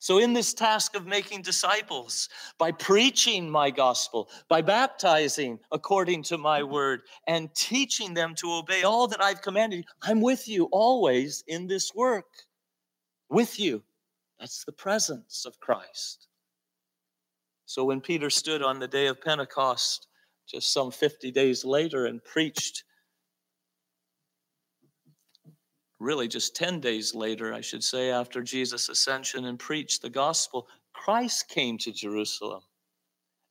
So, 0.00 0.18
in 0.18 0.32
this 0.32 0.54
task 0.54 0.94
of 0.94 1.06
making 1.06 1.42
disciples, 1.42 2.28
by 2.56 2.70
preaching 2.70 3.50
my 3.50 3.70
gospel, 3.70 4.30
by 4.48 4.62
baptizing 4.62 5.58
according 5.72 6.22
to 6.24 6.38
my 6.38 6.62
word, 6.62 7.02
and 7.26 7.52
teaching 7.54 8.14
them 8.14 8.34
to 8.36 8.52
obey 8.52 8.84
all 8.84 9.08
that 9.08 9.22
I've 9.22 9.42
commanded, 9.42 9.86
I'm 10.02 10.20
with 10.20 10.46
you 10.46 10.68
always 10.70 11.42
in 11.48 11.66
this 11.66 11.92
work. 11.94 12.26
With 13.28 13.58
you. 13.58 13.82
That's 14.38 14.64
the 14.64 14.72
presence 14.72 15.44
of 15.44 15.58
Christ. 15.58 16.28
So, 17.66 17.84
when 17.84 18.00
Peter 18.00 18.30
stood 18.30 18.62
on 18.62 18.78
the 18.78 18.88
day 18.88 19.08
of 19.08 19.20
Pentecost, 19.20 20.06
just 20.48 20.72
some 20.72 20.92
50 20.92 21.32
days 21.32 21.64
later, 21.64 22.06
and 22.06 22.22
preached 22.22 22.84
really 26.00 26.28
just 26.28 26.54
10 26.54 26.80
days 26.80 27.14
later, 27.14 27.52
I 27.52 27.60
should 27.60 27.82
say, 27.82 28.10
after 28.10 28.42
Jesus' 28.42 28.88
ascension 28.88 29.46
and 29.46 29.58
preached 29.58 30.02
the 30.02 30.10
gospel, 30.10 30.68
Christ 30.92 31.48
came 31.48 31.78
to 31.78 31.92
Jerusalem 31.92 32.62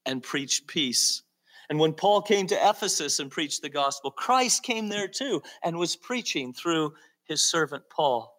and 0.06 0.24
preached 0.24 0.68
peace. 0.68 1.24
And 1.70 1.80
when 1.80 1.94
Paul 1.94 2.22
came 2.22 2.48
to 2.48 2.70
Ephesus 2.70 3.20
and 3.20 3.30
preached 3.30 3.62
the 3.62 3.70
gospel, 3.70 4.12
Christ 4.12 4.64
came 4.64 4.88
there 4.88 5.08
too 5.08 5.42
and 5.64 5.78
was 5.78 5.96
preaching 5.96 6.54
through 6.54 6.94
his 7.26 7.44
servant 7.44 7.84
Paul. 7.90 8.34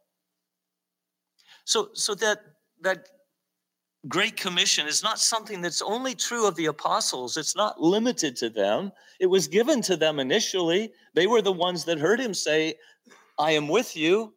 So, 1.65 1.91
so 1.93 2.15
that, 2.17 2.38
that 2.81 3.09
Great 4.07 4.38
Commission 4.38 4.87
is 4.87 5.03
not 5.03 5.19
something 5.19 5.61
that's 5.61 5.83
only 5.83 6.15
true 6.15 6.47
of 6.47 6.57
the 6.57 6.67
apostles. 6.67 7.37
It's 7.37 7.55
not 7.57 7.81
limited 7.81 8.37
to 8.37 8.49
them. 8.49 8.93
It 9.21 9.27
was 9.27 9.49
given 9.49 9.83
to 9.83 9.97
them 9.97 10.19
initially. 10.19 10.93
They 11.15 11.27
were 11.27 11.43
the 11.43 11.53
ones 11.53 11.85
that 11.85 11.99
heard 11.99 12.21
him 12.21 12.33
say, 12.33 12.77
I 13.38 13.52
am 13.52 13.68
with 13.68 13.97
you 13.97 14.35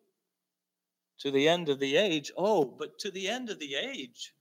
to 1.20 1.31
the 1.31 1.48
end 1.48 1.70
of 1.70 1.79
the 1.79 1.96
age. 1.96 2.31
Oh, 2.38 2.65
but 2.65 3.00
to 3.00 3.12
the 3.12 3.27
end 3.27 3.50
of 3.50 3.60
the 3.60 3.75
age. 3.75 4.34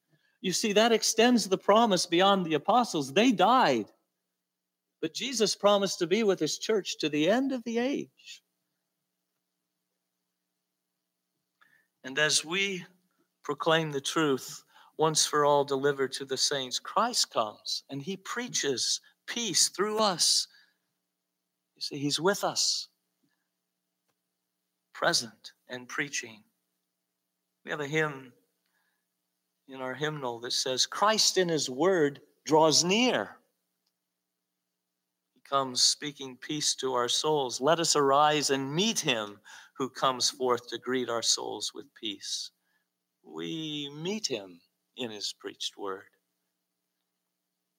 You 0.42 0.52
see, 0.52 0.72
that 0.74 0.92
extends 0.92 1.48
the 1.48 1.58
promise 1.58 2.06
beyond 2.06 2.44
the 2.44 2.54
apostles. 2.54 3.12
They 3.12 3.32
died. 3.32 3.86
But 5.00 5.14
Jesus 5.14 5.54
promised 5.54 5.98
to 6.00 6.06
be 6.06 6.22
with 6.22 6.38
his 6.38 6.58
church 6.58 6.98
to 6.98 7.08
the 7.08 7.28
end 7.28 7.52
of 7.52 7.64
the 7.64 7.78
age. 7.78 8.42
And 12.04 12.18
as 12.18 12.44
we 12.44 12.84
proclaim 13.42 13.92
the 13.92 14.00
truth 14.00 14.62
once 14.98 15.24
for 15.24 15.44
all 15.44 15.64
delivered 15.64 16.12
to 16.12 16.24
the 16.26 16.36
saints, 16.36 16.78
Christ 16.78 17.30
comes 17.30 17.84
and 17.90 18.02
he 18.02 18.16
preaches 18.18 19.00
peace 19.26 19.68
through 19.68 19.98
us. 19.98 20.46
You 21.76 21.82
see, 21.82 21.98
he's 21.98 22.20
with 22.20 22.44
us 22.44 22.89
present 25.00 25.52
and 25.70 25.88
preaching. 25.88 26.42
We 27.64 27.70
have 27.70 27.80
a 27.80 27.86
hymn 27.86 28.34
in 29.66 29.80
our 29.80 29.94
hymnal 29.94 30.40
that 30.40 30.52
says, 30.52 30.84
Christ 30.84 31.38
in 31.38 31.48
his 31.48 31.70
word 31.70 32.20
draws 32.44 32.84
near. 32.84 33.38
He 35.32 35.40
comes 35.48 35.80
speaking 35.80 36.36
peace 36.36 36.74
to 36.74 36.92
our 36.92 37.08
souls. 37.08 37.62
Let 37.62 37.80
us 37.80 37.96
arise 37.96 38.50
and 38.50 38.74
meet 38.74 39.00
him 39.00 39.40
who 39.78 39.88
comes 39.88 40.28
forth 40.28 40.68
to 40.68 40.76
greet 40.76 41.08
our 41.08 41.22
souls 41.22 41.72
with 41.74 41.86
peace. 41.98 42.50
We 43.24 43.90
meet 44.02 44.26
him 44.26 44.60
in 44.98 45.10
his 45.10 45.32
preached 45.40 45.78
word. 45.78 46.10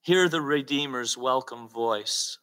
Hear 0.02 0.28
the 0.28 0.42
Redeemer's 0.42 1.20
welcome 1.20 1.70
voice, 1.70 2.40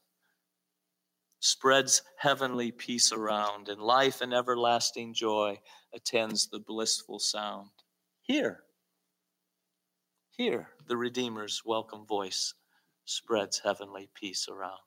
spreads 1.40 2.02
heavenly 2.16 2.70
peace 2.72 3.12
around, 3.12 3.68
and 3.68 3.80
life 3.80 4.20
and 4.20 4.34
everlasting 4.34 5.14
joy 5.14 5.58
attends 5.94 6.48
the 6.48 6.58
blissful 6.58 7.18
sound. 7.18 7.70
Hear, 8.22 8.64
hear, 10.36 10.70
the 10.86 10.96
Redeemer's 10.96 11.62
welcome 11.64 12.06
voice 12.06 12.54
spreads 13.04 13.60
heavenly 13.64 14.08
peace 14.14 14.48
around. 14.48 14.80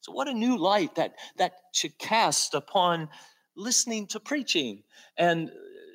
So, 0.00 0.12
what 0.12 0.28
a 0.28 0.34
new 0.34 0.56
light 0.56 0.94
that, 0.96 1.14
that 1.36 1.52
should 1.72 1.98
cast 1.98 2.54
upon 2.54 3.08
listening 3.56 4.06
to 4.08 4.20
preaching 4.20 4.82
and 5.16 5.50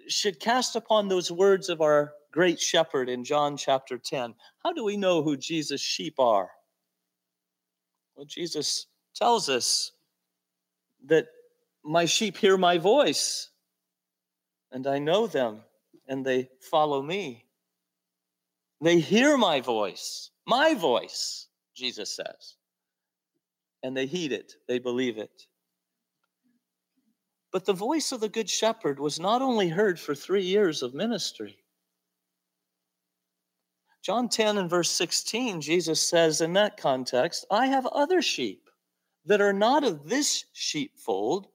should 0.07 0.39
cast 0.39 0.75
upon 0.75 1.07
those 1.07 1.31
words 1.31 1.69
of 1.69 1.81
our 1.81 2.13
great 2.31 2.59
shepherd 2.59 3.09
in 3.09 3.23
John 3.23 3.57
chapter 3.57 3.97
10. 3.97 4.33
How 4.63 4.71
do 4.73 4.83
we 4.83 4.95
know 4.95 5.23
who 5.23 5.35
Jesus' 5.35 5.81
sheep 5.81 6.19
are? 6.19 6.49
Well, 8.15 8.25
Jesus 8.25 8.87
tells 9.17 9.49
us 9.49 9.91
that 11.05 11.27
my 11.83 12.05
sheep 12.05 12.37
hear 12.37 12.57
my 12.57 12.77
voice, 12.77 13.49
and 14.71 14.85
I 14.85 14.99
know 14.99 15.27
them, 15.27 15.61
and 16.07 16.25
they 16.25 16.49
follow 16.59 17.01
me. 17.01 17.45
They 18.81 18.99
hear 18.99 19.37
my 19.37 19.61
voice, 19.61 20.29
my 20.45 20.73
voice, 20.75 21.47
Jesus 21.75 22.15
says, 22.15 22.55
and 23.83 23.95
they 23.95 24.05
heed 24.05 24.31
it, 24.31 24.53
they 24.67 24.79
believe 24.79 25.17
it. 25.17 25.47
But 27.51 27.65
the 27.65 27.73
voice 27.73 28.11
of 28.11 28.19
the 28.19 28.29
Good 28.29 28.49
Shepherd 28.49 28.99
was 28.99 29.19
not 29.19 29.41
only 29.41 29.69
heard 29.69 29.99
for 29.99 30.13
three 30.13 30.43
years 30.43 30.83
of 30.83 30.93
ministry. 30.93 31.57
John 34.03 34.29
10 34.29 34.57
and 34.57 34.69
verse 34.69 34.91
16, 34.91 35.61
Jesus 35.61 36.01
says 36.01 36.41
in 36.41 36.53
that 36.53 36.77
context, 36.77 37.45
I 37.49 37.65
have 37.67 37.85
other 37.87 38.21
sheep 38.21 38.66
that 39.27 39.41
are 39.41 39.53
not 39.53 39.83
of 39.83 40.09
this 40.09 40.45
sheepfold. 40.53 41.47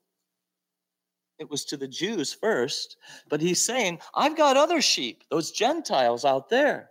It 1.38 1.50
was 1.50 1.64
to 1.66 1.76
the 1.76 1.88
Jews 1.88 2.32
first, 2.32 2.96
but 3.28 3.40
he's 3.40 3.60
saying, 3.60 3.98
I've 4.14 4.36
got 4.36 4.56
other 4.56 4.80
sheep, 4.80 5.24
those 5.30 5.50
Gentiles 5.50 6.24
out 6.24 6.48
there. 6.48 6.90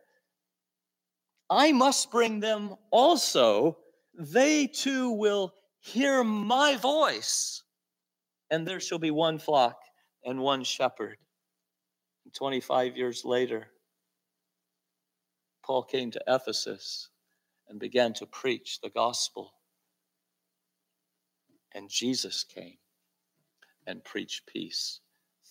I 1.50 1.72
must 1.72 2.12
bring 2.12 2.40
them 2.40 2.76
also. 2.92 3.78
They 4.14 4.68
too 4.68 5.12
will 5.12 5.54
hear 5.80 6.24
my 6.24 6.76
voice 6.76 7.64
and 8.52 8.68
there 8.68 8.82
shall 8.82 9.00
be 9.00 9.12
one 9.12 9.40
flock 9.40 9.78
and 10.26 10.40
one 10.40 10.64
shepherd. 10.64 11.18
25 12.36 12.96
years 12.96 13.26
later, 13.26 13.68
Paul 15.66 15.84
came 15.84 16.12
to 16.12 16.22
Ephesus 16.28 17.10
and 17.68 17.80
began 17.80 18.14
to 18.14 18.26
preach 18.26 18.80
the 18.82 18.90
gospel. 18.90 19.54
And 21.74 21.90
Jesus 21.90 22.44
came 22.44 22.78
and 23.88 24.04
preached 24.04 24.46
peace 24.46 25.00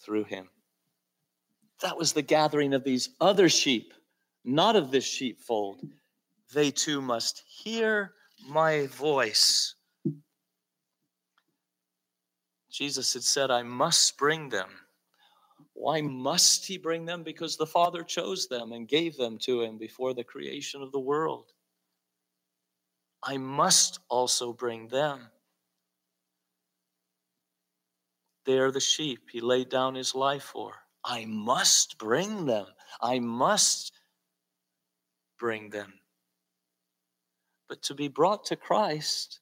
through 0.02 0.24
him. 0.24 0.48
That 1.82 1.96
was 1.96 2.12
the 2.12 2.22
gathering 2.22 2.74
of 2.74 2.84
these 2.84 3.10
other 3.20 3.48
sheep, 3.48 3.94
not 4.44 4.76
of 4.76 4.90
this 4.90 5.04
sheepfold. 5.04 5.80
They 6.52 6.70
too 6.70 7.00
must 7.00 7.42
hear 7.46 8.12
my 8.48 8.86
voice 8.86 9.74
Jesus 12.70 13.12
had 13.12 13.24
said, 13.24 13.50
I 13.50 13.62
must 13.62 14.16
bring 14.16 14.48
them. 14.48 14.70
Why 15.74 16.00
must 16.00 16.64
he 16.64 16.78
bring 16.78 17.04
them? 17.04 17.22
Because 17.22 17.56
the 17.56 17.66
Father 17.66 18.02
chose 18.02 18.46
them 18.46 18.72
and 18.72 18.88
gave 18.88 19.16
them 19.16 19.38
to 19.40 19.62
him 19.62 19.76
before 19.76 20.14
the 20.14 20.24
creation 20.24 20.82
of 20.82 20.92
the 20.92 21.00
world. 21.00 21.52
I 23.22 23.36
must 23.36 23.98
also 24.08 24.52
bring 24.52 24.88
them. 24.88 25.28
They 28.46 28.58
are 28.58 28.70
the 28.70 28.80
sheep 28.80 29.28
he 29.30 29.40
laid 29.40 29.68
down 29.68 29.94
his 29.94 30.14
life 30.14 30.44
for. 30.44 30.74
I 31.04 31.24
must 31.26 31.98
bring 31.98 32.46
them. 32.46 32.66
I 33.00 33.18
must 33.18 33.92
bring 35.38 35.70
them. 35.70 35.94
But 37.68 37.82
to 37.82 37.94
be 37.94 38.08
brought 38.08 38.44
to 38.46 38.56
Christ, 38.56 39.40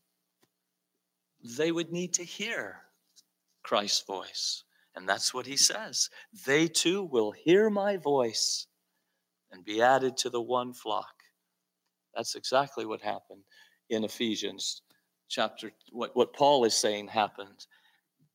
they 1.42 1.72
would 1.72 1.92
need 1.92 2.12
to 2.14 2.24
hear 2.24 2.82
Christ's 3.62 4.04
voice. 4.04 4.64
And 4.94 5.08
that's 5.08 5.32
what 5.32 5.46
he 5.46 5.56
says. 5.56 6.10
They 6.46 6.66
too 6.66 7.04
will 7.04 7.30
hear 7.30 7.70
my 7.70 7.96
voice 7.96 8.66
and 9.52 9.64
be 9.64 9.80
added 9.80 10.16
to 10.18 10.30
the 10.30 10.40
one 10.40 10.72
flock. 10.72 11.14
That's 12.14 12.34
exactly 12.34 12.84
what 12.84 13.00
happened 13.00 13.42
in 13.90 14.04
Ephesians 14.04 14.82
chapter. 15.28 15.70
What, 15.92 16.14
what 16.16 16.32
Paul 16.32 16.64
is 16.64 16.74
saying 16.74 17.08
happened 17.08 17.66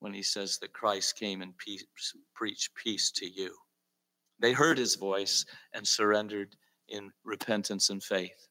when 0.03 0.13
he 0.13 0.21
says 0.21 0.57
that 0.57 0.73
Christ 0.73 1.17
came 1.17 1.41
and 1.41 1.57
peace, 1.57 1.85
preached 2.35 2.75
peace 2.75 3.09
to 3.11 3.25
you. 3.25 3.55
They 4.37 4.51
heard 4.51 4.77
his 4.77 4.95
voice 4.95 5.45
and 5.73 5.87
surrendered 5.87 6.57
in 6.89 7.09
repentance 7.23 7.89
and 7.89 8.03
faith. 8.03 8.49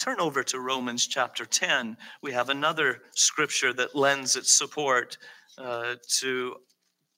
Turn 0.00 0.18
over 0.20 0.42
to 0.44 0.58
Romans 0.58 1.06
chapter 1.06 1.44
10. 1.44 1.98
We 2.22 2.32
have 2.32 2.48
another 2.48 3.02
scripture 3.14 3.74
that 3.74 3.94
lends 3.94 4.36
its 4.36 4.50
support 4.50 5.18
uh, 5.58 5.96
to 6.20 6.54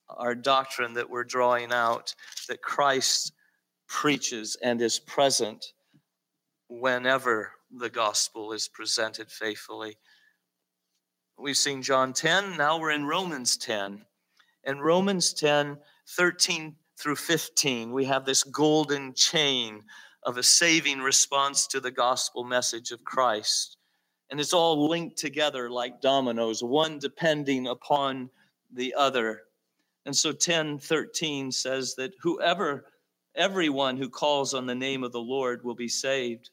our 0.09 0.35
doctrine 0.35 0.95
that 0.95 1.09
we're 1.09 1.23
drawing 1.23 1.73
out 1.73 2.12
that 2.49 2.61
Christ 2.61 3.33
preaches 3.87 4.57
and 4.61 4.83
is 4.83 4.99
present 4.99 5.64
whenever 6.69 7.53
the 7.71 7.91
gospel 7.91 8.51
is 8.53 8.67
presented 8.67 9.31
faithfully. 9.31 9.97
We've 11.40 11.57
seen 11.57 11.83
John 11.83 12.14
10, 12.14 12.57
now 12.57 12.81
we're 12.81 12.90
in 12.90 13.07
Romans 13.07 13.57
10. 13.59 14.05
In 14.64 14.81
Romans 14.81 15.33
10, 15.33 15.79
13 16.09 16.74
through 16.98 17.14
15, 17.14 17.92
we 17.92 18.05
have 18.07 18.24
this 18.24 18.42
golden 18.42 19.14
chain 19.14 19.85
of 20.24 20.37
a 20.37 20.42
saving 20.42 20.98
response 20.98 21.68
to 21.68 21.79
the 21.79 21.92
gospel 21.92 22.42
message 22.42 22.90
of 22.90 23.05
Christ. 23.05 23.77
And 24.31 24.40
it's 24.40 24.53
all 24.53 24.88
linked 24.88 25.16
together 25.16 25.70
like 25.70 26.01
dominoes, 26.01 26.64
one 26.64 26.98
depending 26.98 27.68
upon 27.68 28.31
the 28.72 28.92
other. 28.98 29.42
And 30.07 30.16
so 30.16 30.31
1013 30.31 31.53
says 31.53 31.94
that 31.94 32.14
whoever, 32.20 32.87
everyone 33.37 33.96
who 33.96 34.11
calls 34.11 34.55
on 34.55 34.66
the 34.66 34.74
name 34.74 35.05
of 35.05 35.12
the 35.12 35.20
Lord 35.20 35.62
will 35.62 35.77
be 35.77 35.88
saved. 35.88 36.51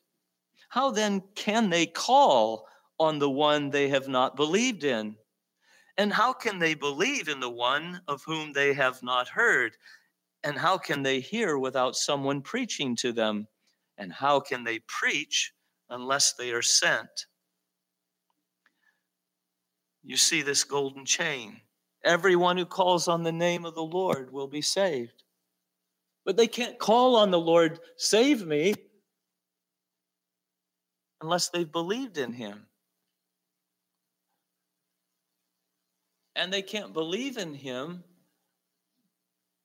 How 0.70 0.92
then 0.92 1.24
can 1.34 1.72
they 1.72 1.88
call 1.88 2.68
on 3.00 3.20
the 3.20 3.30
one 3.30 3.70
they 3.70 3.90
have 3.90 4.08
not 4.08 4.36
believed 4.36 4.84
in? 4.84 5.16
And 5.98 6.12
how 6.12 6.34
can 6.34 6.60
they 6.60 6.74
believe 6.74 7.28
in 7.28 7.40
the 7.40 7.50
one 7.50 8.02
of 8.08 8.24
whom 8.24 8.54
they 8.54 8.74
have 8.74 9.02
not 9.02 9.30
heard? 9.30 9.78
And 10.44 10.58
how 10.58 10.78
can 10.78 11.04
they 11.04 11.20
hear 11.20 11.58
without 11.58 11.96
someone 11.96 12.42
preaching 12.42 12.96
to 12.98 13.12
them? 13.12 13.48
And 13.98 14.12
how 14.12 14.40
can 14.40 14.64
they 14.64 14.80
preach 14.88 15.54
unless 15.90 16.34
they 16.34 16.52
are 16.52 16.62
sent? 16.62 17.28
You 20.04 20.18
see 20.18 20.42
this 20.42 20.64
golden 20.64 21.06
chain. 21.06 21.62
Everyone 22.04 22.58
who 22.58 22.66
calls 22.66 23.08
on 23.08 23.24
the 23.24 23.32
name 23.32 23.66
of 23.66 23.74
the 23.74 23.84
Lord 23.84 24.32
will 24.32 24.48
be 24.48 24.62
saved. 24.62 25.24
But 26.26 26.38
they 26.38 26.48
can't 26.48 26.78
call 26.78 27.16
on 27.16 27.32
the 27.32 27.40
Lord, 27.40 27.80
save 27.98 28.46
me, 28.46 28.76
unless 31.22 31.50
they've 31.50 31.72
believed 31.72 32.18
in 32.18 32.34
him. 32.34 32.68
And 36.36 36.52
they 36.52 36.62
can't 36.62 36.94
believe 36.94 37.38
in 37.38 37.54
him 37.54 38.04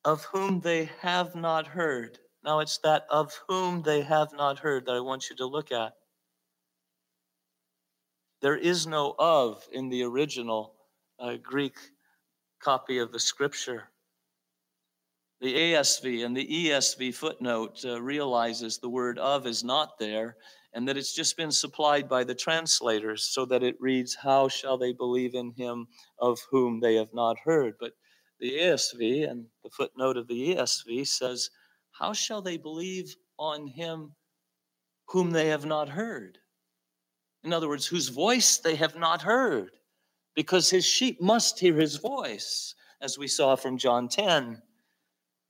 of 0.05 0.25
whom 0.25 0.61
they 0.61 0.91
have 1.01 1.35
not 1.35 1.67
heard. 1.67 2.19
Now 2.45 2.61
it's 2.61 2.79
that 2.79 3.07
of 3.11 3.39
whom 3.49 3.83
they 3.83 4.03
have 4.03 4.33
not 4.33 4.59
heard 4.59 4.87
that 4.87 4.95
I 4.95 5.01
want 5.01 5.29
you 5.29 5.37
to 5.37 5.47
look 5.47 5.73
at. 5.73 5.93
There 8.41 8.57
is 8.57 8.87
no 8.87 9.15
of 9.19 9.67
in 9.73 9.89
the 9.91 10.03
original 10.05 10.75
uh, 11.19 11.37
Greek 11.43 11.77
copy 12.61 12.99
of 12.99 13.13
the 13.13 13.21
scripture. 13.21 13.91
The 15.41 15.55
ASV 15.55 16.25
and 16.25 16.37
the 16.37 16.47
ESV 16.47 17.15
footnote 17.15 17.85
uh, 17.85 18.01
realizes 18.01 18.79
the 18.79 18.89
word 18.89 19.19
of 19.19 19.47
is 19.47 19.63
not 19.65 19.99
there 19.99 20.37
and 20.73 20.87
that 20.87 20.97
it's 20.97 21.15
just 21.15 21.37
been 21.37 21.51
supplied 21.51 22.09
by 22.09 22.25
the 22.25 22.35
translators 22.35 23.25
so 23.25 23.45
that 23.47 23.63
it 23.63 23.77
reads, 23.81 24.15
How 24.15 24.49
shall 24.49 24.79
they 24.79 24.93
believe 24.93 25.35
in 25.35 25.53
him 25.53 25.89
of 26.19 26.39
whom 26.51 26.81
they 26.81 26.95
have 26.95 27.13
not 27.13 27.39
heard? 27.45 27.75
But 27.81 27.93
the 28.39 28.53
ASV 28.53 29.29
and 29.29 29.47
the 29.63 29.71
footnote 29.71 30.17
of 30.17 30.29
the 30.29 30.55
ESV 30.55 31.07
says, 31.07 31.51
How 31.93 32.13
shall 32.13 32.41
they 32.41 32.57
believe 32.57 33.15
on 33.39 33.67
him 33.67 34.15
whom 35.09 35.33
they 35.33 35.49
have 35.49 35.67
not 35.67 35.89
heard? 35.89 36.39
In 37.43 37.53
other 37.53 37.69
words, 37.69 37.87
whose 37.87 38.09
voice 38.09 38.59
they 38.59 38.77
have 38.77 38.97
not 38.97 39.23
heard, 39.23 39.71
because 40.35 40.71
his 40.71 40.85
sheep 40.85 41.21
must 41.21 41.59
hear 41.59 41.77
his 41.77 41.97
voice. 41.97 42.75
as 43.03 43.19
we 43.19 43.27
saw 43.27 43.57
from 43.57 43.79
John 43.79 44.09
10. 44.09 44.61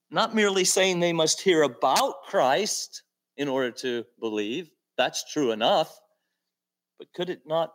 Not 0.09 0.35
merely 0.35 0.65
saying 0.65 1.01
they 1.01 1.13
must 1.13 1.41
hear 1.41 1.63
about 1.63 2.23
Christ 2.23 3.03
in 3.37 3.49
order 3.49 3.73
to 3.73 4.05
believe, 4.21 4.71
that's 5.01 5.25
true 5.33 5.51
enough. 5.51 5.99
But 6.99 7.11
could 7.15 7.31
it 7.31 7.47
not 7.47 7.73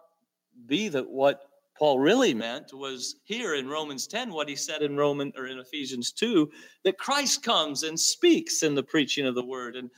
be 0.67 0.89
that 0.89 1.09
what 1.09 1.41
Paul 1.75 1.99
really 1.99 2.35
meant 2.35 2.71
was 2.71 3.15
here 3.23 3.55
in 3.55 3.67
Romans 3.67 4.05
10, 4.05 4.31
what 4.31 4.47
he 4.47 4.55
said 4.55 4.83
in 4.83 4.95
Roman 4.95 5.33
or 5.35 5.47
in 5.47 5.57
Ephesians 5.57 6.11
2, 6.11 6.51
that 6.83 6.99
Christ 6.99 7.41
comes 7.41 7.81
and 7.81 7.99
speaks 7.99 8.61
in 8.61 8.75
the 8.75 8.83
preaching 8.83 9.25
of 9.25 9.33
the 9.33 9.43
word. 9.43 9.75
And 9.75 9.89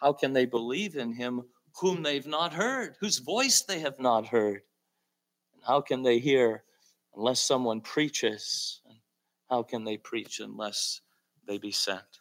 how 0.00 0.14
can 0.14 0.32
they 0.32 0.46
believe 0.46 0.96
in 0.96 1.12
him 1.12 1.42
whom 1.78 2.02
they've 2.02 2.26
not 2.26 2.54
heard, 2.54 2.96
whose 3.00 3.18
voice 3.18 3.60
they 3.60 3.80
have 3.80 4.00
not 4.00 4.26
heard? 4.26 4.62
And 5.52 5.62
how 5.62 5.82
can 5.82 6.02
they 6.02 6.20
hear 6.20 6.64
unless 7.14 7.40
someone 7.40 7.82
preaches? 7.82 8.80
And 8.88 8.96
how 9.50 9.62
can 9.62 9.84
they 9.84 9.98
preach 9.98 10.40
unless 10.40 11.02
they 11.46 11.58
be 11.58 11.70
sent? 11.70 12.19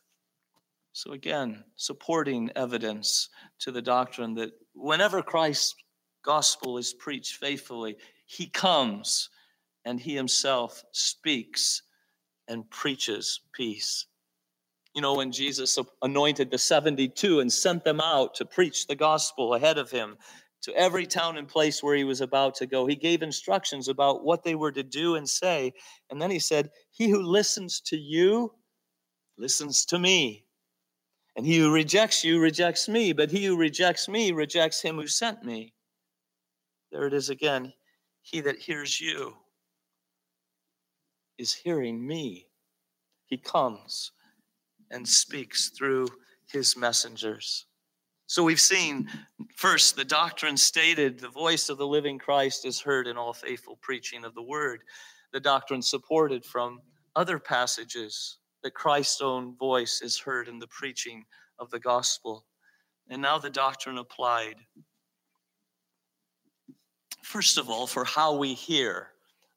So, 0.94 1.12
again, 1.12 1.64
supporting 1.76 2.50
evidence 2.56 3.30
to 3.60 3.72
the 3.72 3.82
doctrine 3.82 4.34
that 4.36 4.52
whenever 4.74 5.22
Christ's 5.22 5.76
gospel 6.24 6.78
is 6.78 6.94
preached 6.94 7.36
faithfully, 7.36 7.98
he 8.26 8.48
comes 8.48 9.30
and 9.86 10.00
he 10.00 10.16
himself 10.16 10.84
speaks 10.92 11.84
and 12.48 12.70
preaches 12.70 13.42
peace. 13.54 14.06
You 14.96 15.02
know, 15.02 15.16
when 15.16 15.32
Jesus 15.32 15.78
anointed 16.02 16.52
the 16.52 16.58
72 16.58 17.40
and 17.40 17.54
sent 17.54 17.84
them 17.84 18.02
out 18.02 18.36
to 18.36 18.46
preach 18.46 18.88
the 18.88 18.96
gospel 18.96 19.54
ahead 19.54 19.78
of 19.78 19.92
him 19.92 20.18
to 20.64 20.76
every 20.76 21.06
town 21.06 21.38
and 21.38 21.48
place 21.48 21.82
where 21.82 21.96
he 21.96 22.04
was 22.04 22.22
about 22.22 22.56
to 22.56 22.66
go, 22.66 22.86
he 22.86 22.96
gave 22.96 23.22
instructions 23.22 23.88
about 23.88 24.26
what 24.26 24.44
they 24.44 24.56
were 24.56 24.72
to 24.72 24.84
do 24.84 25.16
and 25.16 25.30
say. 25.30 25.74
And 26.10 26.22
then 26.22 26.32
he 26.32 26.40
said, 26.40 26.72
He 26.92 27.10
who 27.10 27.22
listens 27.22 27.80
to 27.82 27.98
you 27.98 28.54
listens 29.38 29.86
to 29.86 30.00
me. 30.00 30.44
And 31.36 31.46
he 31.46 31.58
who 31.58 31.72
rejects 31.72 32.24
you 32.24 32.40
rejects 32.40 32.90
me, 32.90 33.14
but 33.14 33.32
he 33.32 33.46
who 33.46 33.58
rejects 33.58 34.08
me 34.08 34.32
rejects 34.32 34.82
him 34.82 34.96
who 34.96 35.08
sent 35.08 35.44
me. 35.44 35.74
There 36.92 37.06
it 37.08 37.14
is 37.14 37.30
again. 37.30 37.72
He 38.22 38.42
that 38.42 38.58
hears 38.58 39.00
you 39.00 39.36
is 41.38 41.54
hearing 41.54 42.06
me. 42.06 42.48
He 43.28 43.38
comes 43.38 44.12
and 44.92 45.08
speaks 45.08 45.70
through 45.70 46.08
his 46.52 46.76
messengers. 46.76 47.68
So 48.26 48.44
we've 48.44 48.60
seen 48.60 49.08
first 49.56 49.96
the 49.96 50.06
doctrine 50.06 50.58
stated 50.58 51.20
the 51.20 51.30
voice 51.30 51.70
of 51.70 51.78
the 51.78 51.88
living 51.88 52.20
Christ 52.20 52.66
is 52.66 52.82
heard 52.82 53.08
in 53.08 53.18
all 53.18 53.34
faithful 53.34 53.78
preaching 53.82 54.26
of 54.26 54.36
the 54.36 54.44
word. 54.44 54.82
The 55.32 55.40
doctrine 55.40 55.82
supported 55.82 56.44
from 56.44 56.82
other 57.16 57.40
passages 57.40 58.39
that 58.64 58.74
Christ's 58.74 59.22
own 59.22 59.56
voice 59.56 60.02
is 60.02 60.20
heard 60.20 60.48
in 60.48 60.60
the 60.60 60.68
preaching 60.68 61.26
of 61.60 61.70
the 61.72 61.80
gospel. 61.80 62.46
And 63.10 63.22
now 63.22 63.38
the 63.38 63.50
doctrine 63.50 63.98
applied. 63.98 64.56
First 67.24 67.58
of 67.58 67.70
all, 67.70 67.88
for 67.88 68.04
how 68.04 68.36
we 68.36 68.54
hear 68.54 69.10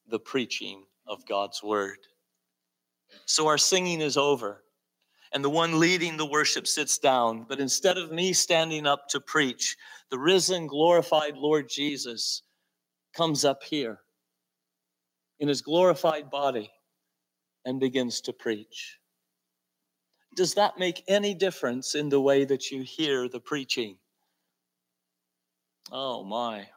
the 0.09 0.19
preaching 0.19 0.85
of 1.07 1.27
God's 1.27 1.63
word. 1.63 1.99
So 3.27 3.47
our 3.47 3.59
singing 3.59 4.01
is 4.01 4.17
over, 4.17 4.65
and 5.33 5.45
the 5.45 5.51
one 5.51 5.79
leading 5.79 6.17
the 6.17 6.27
worship 6.27 6.67
sits 6.67 6.99
down. 6.99 7.45
But 7.49 7.61
instead 7.61 7.99
of 7.99 8.13
me 8.13 8.33
standing 8.33 8.87
up 8.87 9.09
to 9.09 9.21
preach, 9.21 9.77
the 10.11 10.19
risen, 10.19 10.67
glorified 10.67 11.37
Lord 11.37 11.69
Jesus 11.69 12.43
comes 13.15 13.45
up 13.45 13.63
here 13.63 14.01
in 15.39 15.49
his 15.49 15.61
glorified 15.61 16.31
body 16.31 16.71
and 17.65 17.81
begins 17.81 18.21
to 18.23 18.33
preach. 18.33 18.99
Does 20.35 20.55
that 20.55 20.79
make 20.79 21.05
any 21.09 21.35
difference 21.35 21.95
in 21.95 22.09
the 22.09 22.21
way 22.21 22.45
that 22.45 22.71
you 22.71 22.83
hear 22.83 23.29
the 23.29 23.41
preaching? 23.41 23.99
Oh 25.91 26.25
my. 26.25 26.69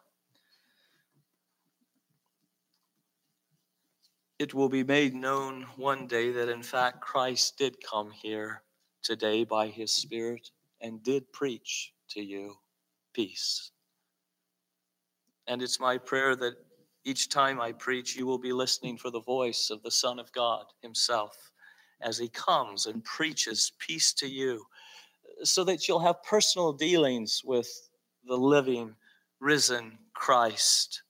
It 4.38 4.54
will 4.54 4.68
be 4.68 4.84
made 4.84 5.16
known 5.16 5.66
one 5.78 6.08
day 6.08 6.32
that 6.32 6.50
in 6.50 6.62
fact 6.62 7.00
Christ 7.00 7.58
did 7.58 7.78
come 7.82 8.12
here 8.12 8.62
today 9.02 9.46
by 9.46 9.68
his 9.68 9.92
Spirit 9.92 10.50
and 10.82 11.02
did 11.02 11.32
preach 11.32 11.94
to 12.10 12.22
you 12.22 12.56
peace. 13.14 13.72
And 15.48 15.62
it's 15.62 15.80
my 15.80 15.98
prayer 15.98 16.36
that 16.36 16.56
each 17.06 17.30
time 17.30 17.62
I 17.62 17.72
preach, 17.72 18.16
you 18.16 18.26
will 18.26 18.40
be 18.40 18.52
listening 18.52 18.98
for 18.98 19.12
the 19.12 19.22
voice 19.22 19.70
of 19.70 19.82
the 19.84 19.92
Son 19.92 20.20
of 20.20 20.32
God 20.32 20.66
Himself 20.82 21.52
as 22.02 22.18
He 22.18 22.28
comes 22.28 22.88
and 22.88 23.04
preaches 23.04 23.72
peace 23.80 24.12
to 24.14 24.28
you, 24.28 24.66
so 25.44 25.64
that 25.64 25.88
you'll 25.88 26.00
have 26.00 26.24
personal 26.24 26.74
dealings 26.74 27.42
with 27.46 27.70
the 28.26 28.36
living, 28.36 28.96
risen 29.40 29.98
Christ. 30.14 31.04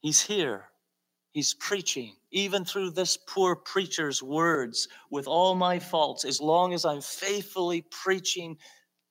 He's 0.00 0.20
here. 0.20 0.66
He's 1.30 1.54
preaching, 1.54 2.14
even 2.30 2.62
through 2.62 2.90
this 2.90 3.16
poor 3.16 3.56
preacher's 3.56 4.22
words, 4.22 4.88
with 5.10 5.26
all 5.26 5.54
my 5.54 5.78
faults, 5.78 6.26
as 6.26 6.40
long 6.40 6.74
as 6.74 6.84
I'm 6.84 7.00
faithfully 7.00 7.86
preaching 7.90 8.58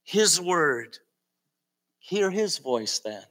His 0.03 0.39
word. 0.39 0.99
Hear 1.97 2.29
His 2.29 2.59
voice 2.59 2.99
then 2.99 3.23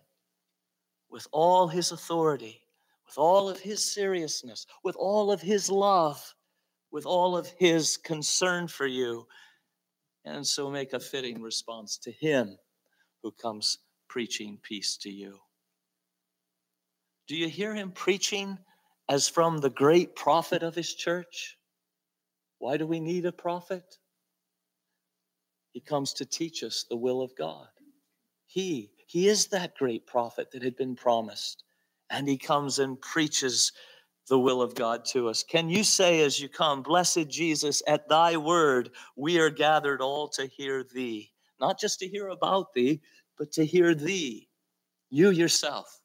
with 1.11 1.27
all 1.33 1.69
his 1.69 1.93
authority, 1.93 2.63
with 3.07 3.19
all 3.19 3.49
of 3.49 3.59
his 3.59 3.85
seriousness, 3.85 4.67
with 4.85 4.97
all 4.97 5.33
of 5.33 5.41
his 5.41 5.71
love, 5.71 6.35
with 6.93 7.07
all 7.07 7.37
of 7.37 7.49
his 7.59 7.97
concern 7.97 8.69
for 8.69 8.87
you. 8.87 9.27
And 10.25 10.47
so 10.47 10.71
make 10.71 10.93
a 10.93 11.01
fitting 11.01 11.43
response 11.43 11.99
to 11.99 12.13
him 12.13 12.57
who 13.23 13.33
comes 13.33 13.79
preaching 14.09 14.59
peace 14.63 14.97
to 14.99 15.11
you. 15.11 15.39
Do 17.27 17.37
you 17.37 17.49
hear 17.49 17.75
him 17.75 17.93
preaching 17.93 18.59
as 19.09 19.29
from 19.29 19.59
the 19.59 19.71
great 19.71 20.17
prophet 20.17 20.63
of 20.63 20.75
his 20.75 20.95
church? 20.95 21.57
Why 22.59 22.77
do 22.77 22.87
we 22.87 23.01
need 23.01 23.25
a 23.25 23.33
prophet? 23.33 23.99
He 25.73 25.81
comes 25.81 26.13
to 26.15 26.25
teach 26.25 26.63
us 26.63 26.85
the 26.89 26.97
will 26.97 27.23
of 27.23 27.37
God. 27.37 27.69
He 28.47 28.91
he 29.11 29.27
is 29.27 29.49
that 29.49 29.75
great 29.75 30.07
prophet 30.07 30.53
that 30.53 30.63
had 30.63 30.77
been 30.77 30.95
promised. 30.95 31.65
And 32.11 32.29
he 32.29 32.39
comes 32.39 32.79
and 32.79 33.01
preaches 33.01 33.73
the 34.29 34.39
will 34.39 34.63
of 34.63 34.77
God 34.77 35.05
to 35.07 35.29
us. 35.29 35.43
Can 35.43 35.69
you 35.69 35.83
say 35.83 36.21
as 36.21 36.39
you 36.39 36.49
come, 36.49 36.81
Blessed 36.81 37.29
Jesus, 37.29 37.83
at 37.89 38.09
thy 38.09 38.37
word 38.37 38.91
we 39.17 39.41
are 39.41 39.51
gathered 39.51 40.01
all 40.01 40.29
to 40.29 40.47
hear 40.47 40.85
thee? 40.85 41.33
Not 41.59 41.77
just 41.77 41.99
to 41.99 42.07
hear 42.07 42.29
about 42.29 42.73
thee, 42.73 43.01
but 43.37 43.51
to 43.55 43.67
hear 43.67 43.97
thee, 43.97 44.49
you 45.11 45.31
yourself, 45.31 46.01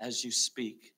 as 0.00 0.24
you 0.24 0.32
speak. 0.32 0.92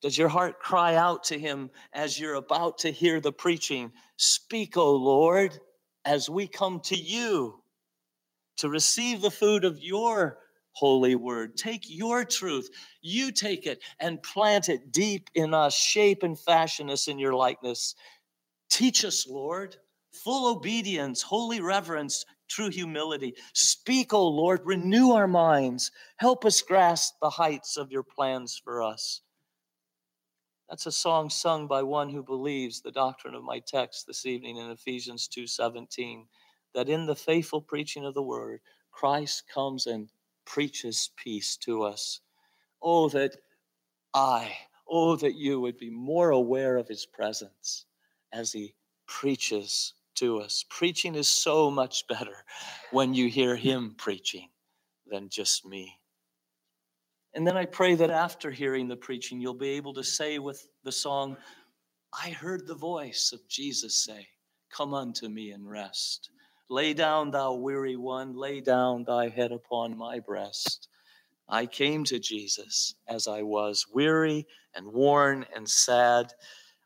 Does 0.00 0.16
your 0.16 0.28
heart 0.28 0.60
cry 0.60 0.94
out 0.94 1.24
to 1.24 1.38
him 1.38 1.68
as 1.92 2.18
you're 2.18 2.36
about 2.36 2.78
to 2.78 2.90
hear 2.90 3.20
the 3.20 3.32
preaching? 3.32 3.92
Speak, 4.16 4.78
O 4.78 4.94
Lord, 4.94 5.60
as 6.06 6.30
we 6.30 6.46
come 6.46 6.80
to 6.84 6.96
you 6.96 7.62
to 8.58 8.68
receive 8.68 9.20
the 9.20 9.30
food 9.30 9.64
of 9.64 9.80
your 9.80 10.38
holy 10.72 11.16
word. 11.16 11.56
Take 11.56 11.82
your 11.88 12.24
truth, 12.24 12.68
you 13.00 13.32
take 13.32 13.66
it 13.66 13.82
and 13.98 14.22
plant 14.22 14.68
it 14.68 14.92
deep 14.92 15.28
in 15.34 15.52
us, 15.52 15.74
shape 15.74 16.22
and 16.22 16.38
fashion 16.38 16.90
us 16.90 17.08
in 17.08 17.18
your 17.18 17.34
likeness. 17.34 17.94
Teach 18.70 19.04
us, 19.04 19.26
Lord, 19.26 19.76
full 20.12 20.50
obedience, 20.54 21.22
holy 21.22 21.60
reverence, 21.60 22.24
true 22.48 22.70
humility. 22.70 23.34
Speak, 23.54 24.12
O 24.14 24.26
Lord, 24.28 24.60
renew 24.64 25.10
our 25.10 25.28
minds. 25.28 25.90
Help 26.16 26.44
us 26.44 26.62
grasp 26.62 27.14
the 27.20 27.30
heights 27.30 27.76
of 27.76 27.90
your 27.90 28.02
plans 28.02 28.60
for 28.62 28.82
us. 28.82 29.22
That's 30.68 30.86
a 30.86 30.92
song 30.92 31.30
sung 31.30 31.66
by 31.66 31.82
one 31.82 32.10
who 32.10 32.22
believes 32.22 32.80
the 32.80 32.92
doctrine 32.92 33.34
of 33.34 33.42
my 33.42 33.58
text 33.58 34.06
this 34.06 34.26
evening 34.26 34.58
in 34.58 34.70
Ephesians 34.70 35.26
2:17 35.26 36.28
that 36.78 36.88
in 36.88 37.06
the 37.06 37.16
faithful 37.16 37.60
preaching 37.60 38.04
of 38.04 38.14
the 38.14 38.22
word, 38.22 38.60
Christ 38.92 39.42
comes 39.52 39.88
and 39.88 40.08
preaches 40.44 41.10
peace 41.16 41.56
to 41.56 41.82
us. 41.82 42.20
Oh, 42.80 43.08
that 43.08 43.34
I, 44.14 44.56
oh, 44.88 45.16
that 45.16 45.34
you 45.34 45.60
would 45.60 45.76
be 45.76 45.90
more 45.90 46.30
aware 46.30 46.76
of 46.76 46.86
his 46.86 47.04
presence 47.04 47.86
as 48.32 48.52
he 48.52 48.76
preaches 49.08 49.94
to 50.18 50.38
us. 50.38 50.64
Preaching 50.70 51.16
is 51.16 51.28
so 51.28 51.68
much 51.68 52.06
better 52.06 52.44
when 52.92 53.12
you 53.12 53.28
hear 53.28 53.56
him 53.56 53.96
preaching 53.98 54.48
than 55.04 55.28
just 55.30 55.66
me. 55.66 55.98
And 57.34 57.44
then 57.44 57.56
I 57.56 57.64
pray 57.64 57.96
that 57.96 58.10
after 58.10 58.52
hearing 58.52 58.86
the 58.86 58.96
preaching, 58.96 59.40
you'll 59.40 59.52
be 59.52 59.70
able 59.70 59.94
to 59.94 60.04
say 60.04 60.38
with 60.38 60.64
the 60.84 60.92
song, 60.92 61.36
I 62.12 62.30
heard 62.30 62.68
the 62.68 62.76
voice 62.76 63.32
of 63.32 63.48
Jesus 63.48 63.96
say, 63.96 64.28
Come 64.70 64.94
unto 64.94 65.28
me 65.28 65.50
and 65.50 65.68
rest. 65.68 66.30
Lay 66.70 66.92
down, 66.92 67.30
thou 67.30 67.54
weary 67.54 67.96
one, 67.96 68.34
lay 68.34 68.60
down 68.60 69.04
thy 69.04 69.28
head 69.28 69.52
upon 69.52 69.96
my 69.96 70.20
breast. 70.20 70.88
I 71.48 71.64
came 71.64 72.04
to 72.04 72.18
Jesus 72.18 72.94
as 73.06 73.26
I 73.26 73.42
was, 73.42 73.86
weary 73.90 74.46
and 74.74 74.92
worn 74.92 75.46
and 75.54 75.68
sad. 75.68 76.34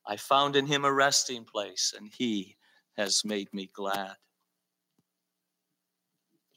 I 0.07 0.17
found 0.17 0.55
in 0.55 0.67
him 0.67 0.85
a 0.85 0.93
resting 0.93 1.45
place, 1.45 1.93
and 1.97 2.09
he 2.17 2.57
has 2.97 3.25
made 3.25 3.53
me 3.53 3.69
glad. 3.75 4.15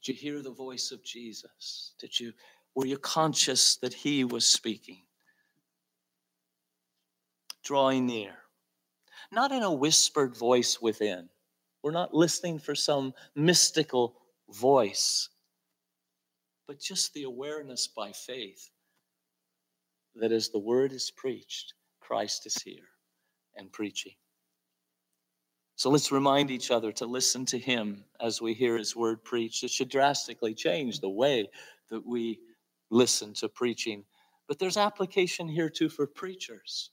Did 0.04 0.08
you 0.08 0.14
hear 0.14 0.42
the 0.42 0.52
voice 0.52 0.92
of 0.92 1.02
Jesus? 1.02 1.94
Did 1.98 2.20
you 2.20 2.32
were 2.76 2.86
you 2.86 2.98
conscious 2.98 3.76
that 3.76 3.94
he 3.94 4.22
was 4.22 4.46
speaking? 4.46 5.02
Drawing 7.64 8.06
near. 8.06 8.34
Not 9.32 9.50
in 9.50 9.62
a 9.62 9.72
whispered 9.72 10.36
voice 10.36 10.80
within. 10.80 11.30
We're 11.86 11.92
not 11.92 12.12
listening 12.12 12.58
for 12.58 12.74
some 12.74 13.14
mystical 13.36 14.16
voice, 14.48 15.28
but 16.66 16.80
just 16.80 17.14
the 17.14 17.22
awareness 17.22 17.86
by 17.86 18.10
faith 18.10 18.70
that 20.16 20.32
as 20.32 20.48
the 20.48 20.58
word 20.58 20.90
is 20.90 21.12
preached, 21.12 21.74
Christ 22.00 22.44
is 22.44 22.60
here 22.60 22.88
and 23.54 23.70
preaching. 23.70 24.14
So 25.76 25.88
let's 25.88 26.10
remind 26.10 26.50
each 26.50 26.72
other 26.72 26.90
to 26.90 27.06
listen 27.06 27.46
to 27.46 27.56
him 27.56 28.02
as 28.20 28.42
we 28.42 28.52
hear 28.52 28.76
his 28.76 28.96
word 28.96 29.22
preached. 29.22 29.62
It 29.62 29.70
should 29.70 29.88
drastically 29.88 30.54
change 30.54 30.98
the 30.98 31.08
way 31.08 31.48
that 31.90 32.04
we 32.04 32.40
listen 32.90 33.32
to 33.34 33.48
preaching. 33.48 34.02
But 34.48 34.58
there's 34.58 34.76
application 34.76 35.46
here 35.46 35.70
too 35.70 35.88
for 35.88 36.08
preachers, 36.08 36.90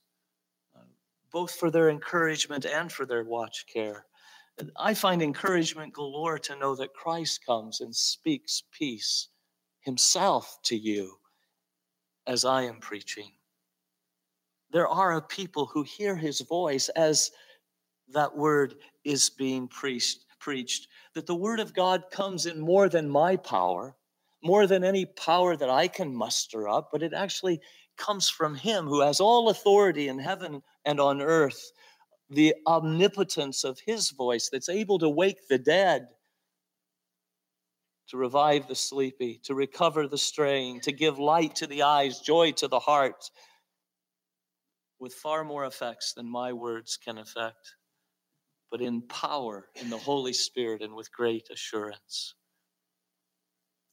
uh, 0.76 0.84
both 1.32 1.50
for 1.50 1.72
their 1.72 1.90
encouragement 1.90 2.64
and 2.64 2.92
for 2.92 3.04
their 3.04 3.24
watch 3.24 3.66
care. 3.66 4.06
I 4.76 4.94
find 4.94 5.20
encouragement 5.22 5.92
galore 5.92 6.38
to 6.40 6.56
know 6.56 6.74
that 6.76 6.94
Christ 6.94 7.44
comes 7.44 7.80
and 7.80 7.94
speaks 7.94 8.62
peace 8.72 9.28
himself 9.80 10.58
to 10.64 10.76
you 10.76 11.18
as 12.26 12.44
I 12.44 12.62
am 12.62 12.80
preaching. 12.80 13.32
There 14.70 14.88
are 14.88 15.12
a 15.12 15.22
people 15.22 15.66
who 15.66 15.82
hear 15.82 16.16
his 16.16 16.40
voice 16.40 16.88
as 16.90 17.30
that 18.08 18.36
word 18.36 18.74
is 19.04 19.30
being 19.30 19.68
preached, 19.68 20.24
preached, 20.38 20.88
that 21.14 21.26
the 21.26 21.34
word 21.34 21.60
of 21.60 21.74
God 21.74 22.04
comes 22.10 22.46
in 22.46 22.60
more 22.60 22.88
than 22.88 23.08
my 23.08 23.36
power, 23.36 23.96
more 24.42 24.66
than 24.66 24.84
any 24.84 25.06
power 25.06 25.56
that 25.56 25.70
I 25.70 25.88
can 25.88 26.14
muster 26.14 26.68
up, 26.68 26.90
but 26.92 27.02
it 27.02 27.12
actually 27.12 27.60
comes 27.96 28.28
from 28.28 28.54
him 28.54 28.86
who 28.86 29.00
has 29.00 29.20
all 29.20 29.48
authority 29.48 30.08
in 30.08 30.18
heaven 30.18 30.62
and 30.84 31.00
on 31.00 31.22
earth, 31.22 31.72
the 32.30 32.54
omnipotence 32.66 33.64
of 33.64 33.78
his 33.86 34.10
voice 34.10 34.48
that's 34.50 34.68
able 34.68 34.98
to 34.98 35.08
wake 35.08 35.48
the 35.48 35.58
dead, 35.58 36.08
to 38.08 38.16
revive 38.16 38.68
the 38.68 38.74
sleepy, 38.74 39.40
to 39.44 39.54
recover 39.54 40.06
the 40.06 40.18
straying, 40.18 40.80
to 40.80 40.92
give 40.92 41.18
light 41.18 41.56
to 41.56 41.66
the 41.66 41.82
eyes, 41.82 42.20
joy 42.20 42.52
to 42.52 42.68
the 42.68 42.80
heart, 42.80 43.30
with 44.98 45.14
far 45.14 45.44
more 45.44 45.64
effects 45.64 46.12
than 46.12 46.28
my 46.28 46.52
words 46.52 46.96
can 46.96 47.18
effect 47.18 47.74
but 48.74 48.80
in 48.80 49.02
power 49.02 49.68
in 49.76 49.88
the 49.88 49.96
Holy 49.96 50.32
Spirit 50.32 50.82
and 50.82 50.96
with 50.96 51.12
great 51.12 51.46
assurance. 51.48 52.34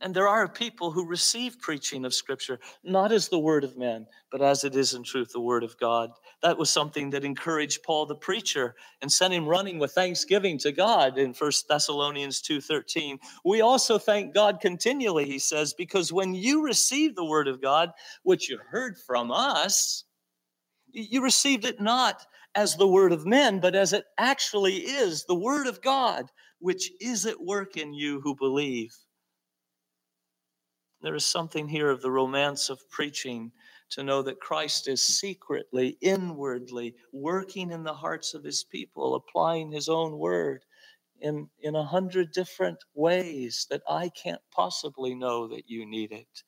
And 0.03 0.15
there 0.15 0.27
are 0.27 0.47
people 0.47 0.91
who 0.91 1.05
receive 1.05 1.59
preaching 1.59 2.05
of 2.05 2.13
Scripture 2.13 2.59
not 2.83 3.11
as 3.11 3.29
the 3.29 3.37
word 3.37 3.63
of 3.63 3.77
men, 3.77 4.07
but 4.31 4.41
as 4.41 4.63
it 4.63 4.75
is 4.75 4.95
in 4.95 5.03
truth 5.03 5.31
the 5.31 5.39
word 5.39 5.63
of 5.63 5.77
God. 5.77 6.09
That 6.41 6.57
was 6.57 6.71
something 6.71 7.11
that 7.11 7.23
encouraged 7.23 7.83
Paul 7.83 8.07
the 8.07 8.15
preacher 8.15 8.73
and 9.03 9.11
sent 9.11 9.33
him 9.33 9.47
running 9.47 9.77
with 9.77 9.91
thanksgiving 9.91 10.57
to 10.59 10.71
God 10.71 11.19
in 11.19 11.33
1 11.33 11.67
Thessalonians 11.69 12.41
2:13. 12.41 13.19
We 13.45 13.61
also 13.61 13.99
thank 13.99 14.33
God 14.33 14.59
continually, 14.59 15.25
he 15.25 15.37
says, 15.37 15.75
because 15.75 16.11
when 16.11 16.33
you 16.33 16.63
received 16.63 17.15
the 17.15 17.25
word 17.25 17.47
of 17.47 17.61
God, 17.61 17.91
which 18.23 18.49
you 18.49 18.57
heard 18.57 18.97
from 18.97 19.31
us, 19.31 20.03
you 20.91 21.21
received 21.21 21.63
it 21.63 21.79
not 21.79 22.25
as 22.55 22.75
the 22.75 22.87
word 22.87 23.11
of 23.11 23.27
men, 23.27 23.59
but 23.59 23.75
as 23.75 23.93
it 23.93 24.05
actually 24.17 24.77
is 24.77 25.25
the 25.25 25.35
word 25.35 25.67
of 25.67 25.79
God, 25.81 26.31
which 26.59 26.91
is 26.99 27.27
at 27.27 27.39
work 27.39 27.77
in 27.77 27.93
you 27.93 28.19
who 28.21 28.35
believe. 28.35 28.95
There 31.01 31.15
is 31.15 31.25
something 31.25 31.67
here 31.67 31.89
of 31.89 32.01
the 32.01 32.11
romance 32.11 32.69
of 32.69 32.87
preaching 32.89 33.51
to 33.89 34.03
know 34.03 34.21
that 34.21 34.39
Christ 34.39 34.87
is 34.87 35.01
secretly, 35.01 35.97
inwardly 35.99 36.95
working 37.11 37.71
in 37.71 37.83
the 37.83 37.93
hearts 37.93 38.33
of 38.33 38.43
his 38.43 38.63
people, 38.63 39.15
applying 39.15 39.71
his 39.71 39.89
own 39.89 40.17
word 40.17 40.63
in, 41.19 41.49
in 41.59 41.75
a 41.75 41.83
hundred 41.83 42.31
different 42.31 42.77
ways 42.93 43.67
that 43.69 43.81
I 43.89 44.09
can't 44.09 44.41
possibly 44.51 45.15
know 45.15 45.47
that 45.47 45.69
you 45.69 45.85
need 45.85 46.11
it. 46.11 46.43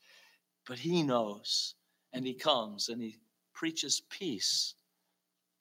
But 0.68 0.80
he 0.80 1.04
knows, 1.04 1.76
and 2.13 2.26
he 2.26 2.34
comes 2.34 2.89
and 2.89 3.02
he 3.02 3.18
preaches 3.54 4.04
peace 4.10 4.76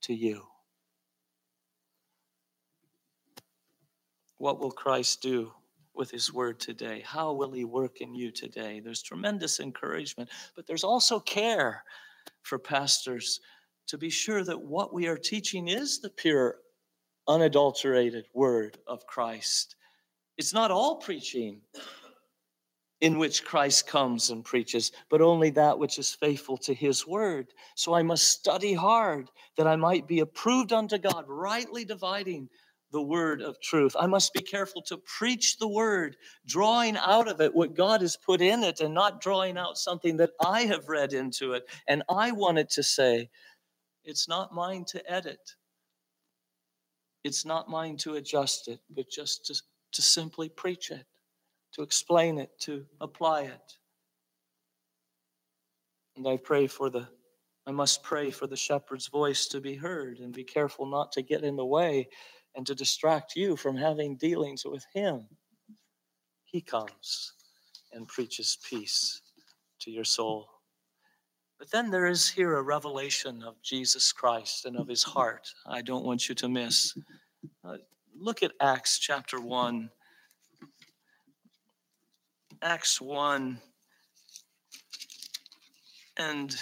to 0.02 0.14
you. 0.14 0.42
What 4.36 4.60
will 4.60 4.70
Christ 4.70 5.22
do 5.22 5.52
with 5.94 6.10
his 6.10 6.32
word 6.32 6.58
today? 6.60 7.02
How 7.04 7.32
will 7.32 7.52
he 7.52 7.64
work 7.64 8.00
in 8.00 8.14
you 8.14 8.30
today? 8.30 8.80
There's 8.80 9.02
tremendous 9.02 9.60
encouragement, 9.60 10.30
but 10.56 10.66
there's 10.66 10.84
also 10.84 11.20
care 11.20 11.84
for 12.42 12.58
pastors 12.58 13.40
to 13.88 13.98
be 13.98 14.10
sure 14.10 14.44
that 14.44 14.60
what 14.60 14.94
we 14.94 15.06
are 15.06 15.18
teaching 15.18 15.68
is 15.68 16.00
the 16.00 16.10
pure, 16.10 16.56
unadulterated 17.28 18.26
word 18.34 18.78
of 18.86 19.06
Christ. 19.06 19.76
It's 20.38 20.54
not 20.54 20.70
all 20.70 20.96
preaching 20.96 21.60
in 23.00 23.18
which 23.18 23.44
Christ 23.44 23.88
comes 23.88 24.30
and 24.30 24.44
preaches, 24.44 24.92
but 25.10 25.20
only 25.20 25.50
that 25.50 25.78
which 25.78 25.98
is 25.98 26.14
faithful 26.14 26.56
to 26.58 26.72
his 26.72 27.04
word. 27.06 27.48
So 27.74 27.94
I 27.94 28.02
must 28.02 28.28
study 28.28 28.74
hard 28.74 29.28
that 29.56 29.66
I 29.66 29.74
might 29.74 30.06
be 30.06 30.20
approved 30.20 30.72
unto 30.72 30.98
God, 30.98 31.24
rightly 31.26 31.84
dividing 31.84 32.48
the 32.92 33.02
word 33.02 33.42
of 33.42 33.60
truth. 33.60 33.96
I 33.98 34.06
must 34.06 34.32
be 34.32 34.42
careful 34.42 34.82
to 34.82 34.98
preach 34.98 35.58
the 35.58 35.68
word, 35.68 36.16
drawing 36.46 36.96
out 36.96 37.28
of 37.28 37.40
it 37.40 37.54
what 37.54 37.74
God 37.74 38.00
has 38.02 38.16
put 38.16 38.40
in 38.40 38.62
it 38.62 38.80
and 38.80 38.94
not 38.94 39.20
drawing 39.20 39.56
out 39.56 39.78
something 39.78 40.16
that 40.18 40.30
I 40.44 40.62
have 40.62 40.88
read 40.88 41.12
into 41.12 41.54
it 41.54 41.64
and 41.88 42.02
I 42.08 42.32
wanted 42.32 42.70
to 42.70 42.82
say. 42.82 43.30
It's 44.04 44.28
not 44.28 44.52
mine 44.52 44.84
to 44.86 45.10
edit. 45.10 45.54
It's 47.24 47.44
not 47.44 47.68
mine 47.68 47.96
to 47.98 48.14
adjust 48.14 48.68
it, 48.68 48.80
but 48.90 49.08
just 49.08 49.46
to, 49.46 49.54
to 49.92 50.02
simply 50.02 50.48
preach 50.48 50.90
it 50.90 51.06
to 51.72 51.82
explain 51.82 52.38
it, 52.38 52.50
to 52.60 52.84
apply 53.00 53.42
it. 53.42 53.76
And 56.16 56.28
I 56.28 56.36
pray 56.36 56.66
for 56.66 56.90
the, 56.90 57.08
I 57.66 57.70
must 57.70 58.02
pray 58.02 58.30
for 58.30 58.46
the 58.46 58.56
shepherd's 58.56 59.08
voice 59.08 59.46
to 59.48 59.60
be 59.60 59.74
heard 59.74 60.18
and 60.18 60.32
be 60.32 60.44
careful 60.44 60.86
not 60.86 61.12
to 61.12 61.22
get 61.22 61.42
in 61.42 61.56
the 61.56 61.64
way 61.64 62.08
and 62.54 62.66
to 62.66 62.74
distract 62.74 63.34
you 63.36 63.56
from 63.56 63.76
having 63.76 64.16
dealings 64.16 64.64
with 64.64 64.84
him. 64.92 65.26
He 66.44 66.60
comes 66.60 67.32
and 67.92 68.06
preaches 68.06 68.58
peace 68.68 69.22
to 69.80 69.90
your 69.90 70.04
soul. 70.04 70.48
But 71.58 71.70
then 71.70 71.90
there 71.90 72.06
is 72.06 72.28
here 72.28 72.56
a 72.56 72.62
revelation 72.62 73.42
of 73.42 73.60
Jesus 73.62 74.12
Christ 74.12 74.66
and 74.66 74.76
of 74.76 74.88
his 74.88 75.02
heart. 75.02 75.48
I 75.66 75.80
don't 75.82 76.04
want 76.04 76.28
you 76.28 76.34
to 76.34 76.48
miss. 76.48 76.96
Uh, 77.64 77.76
look 78.18 78.42
at 78.42 78.52
Acts 78.60 78.98
chapter 78.98 79.40
1 79.40 79.90
Acts 82.64 83.00
1, 83.00 83.60
and 86.16 86.56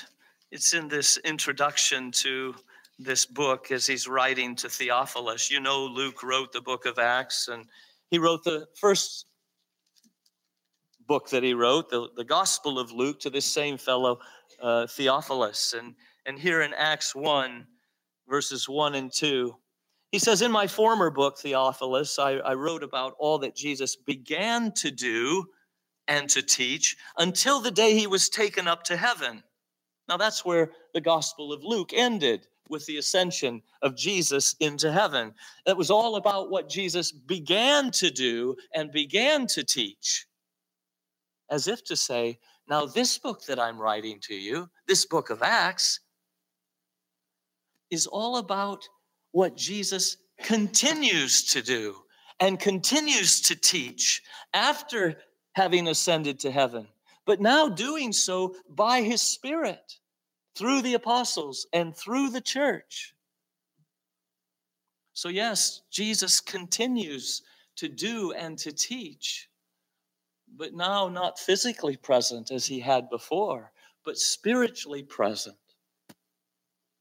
it's 0.50 0.72
in 0.72 0.88
this 0.88 1.18
introduction 1.18 2.11
to 2.12 2.55
this 3.03 3.25
book 3.25 3.71
as 3.71 3.87
he's 3.87 4.07
writing 4.07 4.55
to 4.57 4.69
Theophilus. 4.69 5.51
You 5.51 5.61
know, 5.61 5.85
Luke 5.85 6.23
wrote 6.23 6.53
the 6.53 6.61
book 6.61 6.87
of 6.87 6.99
Acts, 6.99 7.49
and 7.49 7.65
he 8.11 8.19
wrote 8.19 8.45
the 8.45 8.67
first 8.77 9.27
book 11.07 11.31
that 11.31 11.43
he 11.43 11.55
wrote, 11.55 11.91
the, 11.91 12.09
the 12.17 12.25
Gospel 12.25 12.79
of 12.79 12.93
Luke, 12.93 13.21
to 13.21 13.31
this 13.31 13.47
same 13.47 13.79
fellow, 13.79 14.19
uh, 14.63 14.87
Theophilus. 14.87 15.75
And, 15.77 15.95
and 16.27 16.39
here 16.39 16.63
in 16.63 16.73
Acts 16.75 17.15
1, 17.15 17.67
verses 18.29 18.69
1 18.69 18.95
and 18.95 19.13
2, 19.13 19.55
he 20.13 20.19
says, 20.19 20.43
In 20.43 20.53
my 20.53 20.67
former 20.67 21.11
book, 21.11 21.39
Theophilus, 21.39 22.19
I, 22.19 22.33
I 22.35 22.55
wrote 22.55 22.83
about 22.83 23.15
all 23.19 23.39
that 23.39 23.57
Jesus 23.57 23.97
began 23.97 24.73
to 24.73 24.91
do 24.91 25.47
and 26.07 26.29
to 26.31 26.43
teach 26.43 26.97
until 27.17 27.61
the 27.61 27.71
day 27.71 27.97
he 27.97 28.07
was 28.07 28.29
taken 28.29 28.69
up 28.69 28.83
to 28.85 28.97
heaven. 28.97 29.43
Now, 30.09 30.17
that's 30.17 30.45
where 30.45 30.73
the 30.93 31.01
Gospel 31.01 31.53
of 31.53 31.63
Luke 31.63 31.93
ended 31.95 32.47
with 32.70 32.87
the 32.87 32.96
ascension 32.96 33.62
of 33.83 33.96
Jesus 33.96 34.54
into 34.61 34.92
heaven. 34.92 35.35
It 35.66 35.76
was 35.76 35.90
all 35.90 36.16
about 36.16 36.50
what 36.50 36.68
Jesus 36.68 37.12
began 37.12 37.90
to 37.92 38.11
do 38.11 38.56
and 38.74 38.90
began 38.92 39.46
to 39.48 39.64
teach. 39.64 40.26
As 41.50 41.66
if 41.66 41.83
to 41.85 41.96
say, 41.96 42.38
now, 42.70 42.87
this 42.87 43.18
book 43.18 43.44
that 43.46 43.59
I'm 43.59 43.80
writing 43.80 44.20
to 44.20 44.35
you, 44.35 44.70
this 44.87 45.04
book 45.04 45.30
of 45.30 45.42
Acts, 45.42 45.98
is 47.90 48.06
all 48.06 48.37
about 48.37 48.88
what 49.33 49.56
Jesus 49.56 50.18
continues 50.40 51.42
to 51.46 51.62
do 51.62 51.96
and 52.38 52.61
continues 52.61 53.40
to 53.42 53.56
teach 53.56 54.22
after 54.54 55.18
having 55.54 55.88
ascended 55.88 56.38
to 56.40 56.50
heaven, 56.52 56.87
but 57.26 57.40
now 57.40 57.68
doing 57.68 58.12
so 58.12 58.54
by 58.68 59.02
his 59.02 59.20
Spirit 59.20 59.98
through 60.61 60.83
the 60.83 60.92
apostles 60.92 61.66
and 61.73 61.96
through 61.96 62.29
the 62.29 62.40
church. 62.40 63.14
So, 65.14 65.31
yes, 65.31 65.81
Jesus 65.90 66.38
continues 66.38 67.40
to 67.77 67.88
do 67.88 68.33
and 68.33 68.59
to 68.59 68.70
teach, 68.70 69.49
but 70.55 70.75
now 70.75 71.09
not 71.09 71.38
physically 71.38 71.96
present 71.96 72.51
as 72.51 72.66
he 72.66 72.79
had 72.79 73.09
before, 73.09 73.73
but 74.05 74.18
spiritually 74.18 75.03
present 75.03 75.57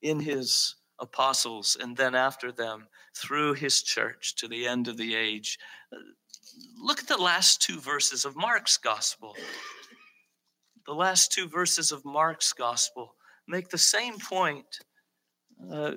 in 0.01 0.21
his 0.21 0.75
apostles 0.97 1.75
and 1.81 1.97
then 1.97 2.15
after 2.15 2.53
them 2.53 2.87
through 3.13 3.55
his 3.55 3.81
church 3.81 4.35
to 4.37 4.47
the 4.47 4.65
end 4.65 4.87
of 4.87 4.95
the 4.95 5.15
age. 5.15 5.59
Uh, 5.91 5.97
look 6.81 6.99
at 6.99 7.07
the 7.09 7.17
last 7.17 7.61
two 7.61 7.81
verses 7.81 8.23
of 8.23 8.37
Mark's 8.37 8.77
gospel. 8.77 9.35
The 10.85 10.93
last 10.95 11.33
two 11.33 11.49
verses 11.49 11.91
of 11.91 12.05
Mark's 12.05 12.53
gospel 12.53 13.15
make 13.49 13.69
the 13.69 13.77
same 13.77 14.17
point. 14.19 14.79
Uh, 15.73 15.93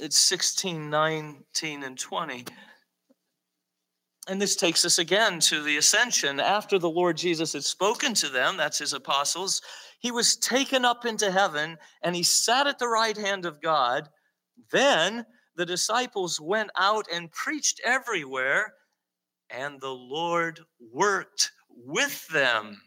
it's 0.00 0.16
16, 0.16 0.90
19, 0.90 1.84
and 1.84 1.98
20. 1.98 2.44
And 4.26 4.40
this 4.40 4.56
takes 4.56 4.86
us 4.86 4.98
again 4.98 5.38
to 5.40 5.62
the 5.62 5.76
ascension. 5.76 6.40
After 6.40 6.78
the 6.78 6.88
Lord 6.88 7.18
Jesus 7.18 7.52
had 7.52 7.62
spoken 7.62 8.14
to 8.14 8.28
them, 8.28 8.56
that's 8.56 8.78
his 8.78 8.94
apostles, 8.94 9.60
he 10.00 10.10
was 10.10 10.36
taken 10.36 10.84
up 10.84 11.04
into 11.04 11.30
heaven 11.30 11.76
and 12.02 12.16
he 12.16 12.22
sat 12.22 12.66
at 12.66 12.78
the 12.78 12.88
right 12.88 13.16
hand 13.16 13.44
of 13.44 13.60
God. 13.60 14.08
Then 14.72 15.26
the 15.56 15.66
disciples 15.66 16.40
went 16.40 16.70
out 16.78 17.06
and 17.12 17.30
preached 17.30 17.80
everywhere, 17.84 18.72
and 19.50 19.80
the 19.80 19.94
Lord 19.94 20.60
worked 20.80 21.52
with 21.68 22.26
them 22.28 22.80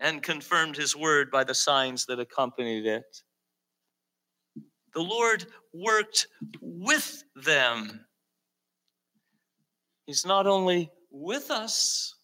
and 0.00 0.22
confirmed 0.22 0.76
his 0.76 0.94
word 0.94 1.30
by 1.30 1.44
the 1.44 1.54
signs 1.54 2.06
that 2.06 2.20
accompanied 2.20 2.86
it. 2.86 3.22
The 4.94 5.02
Lord 5.02 5.46
worked 5.72 6.26
with 6.60 7.22
them. 7.34 8.06
He's 10.06 10.24
not 10.24 10.46
only 10.46 10.90
with 11.10 11.50
us, 11.50 12.14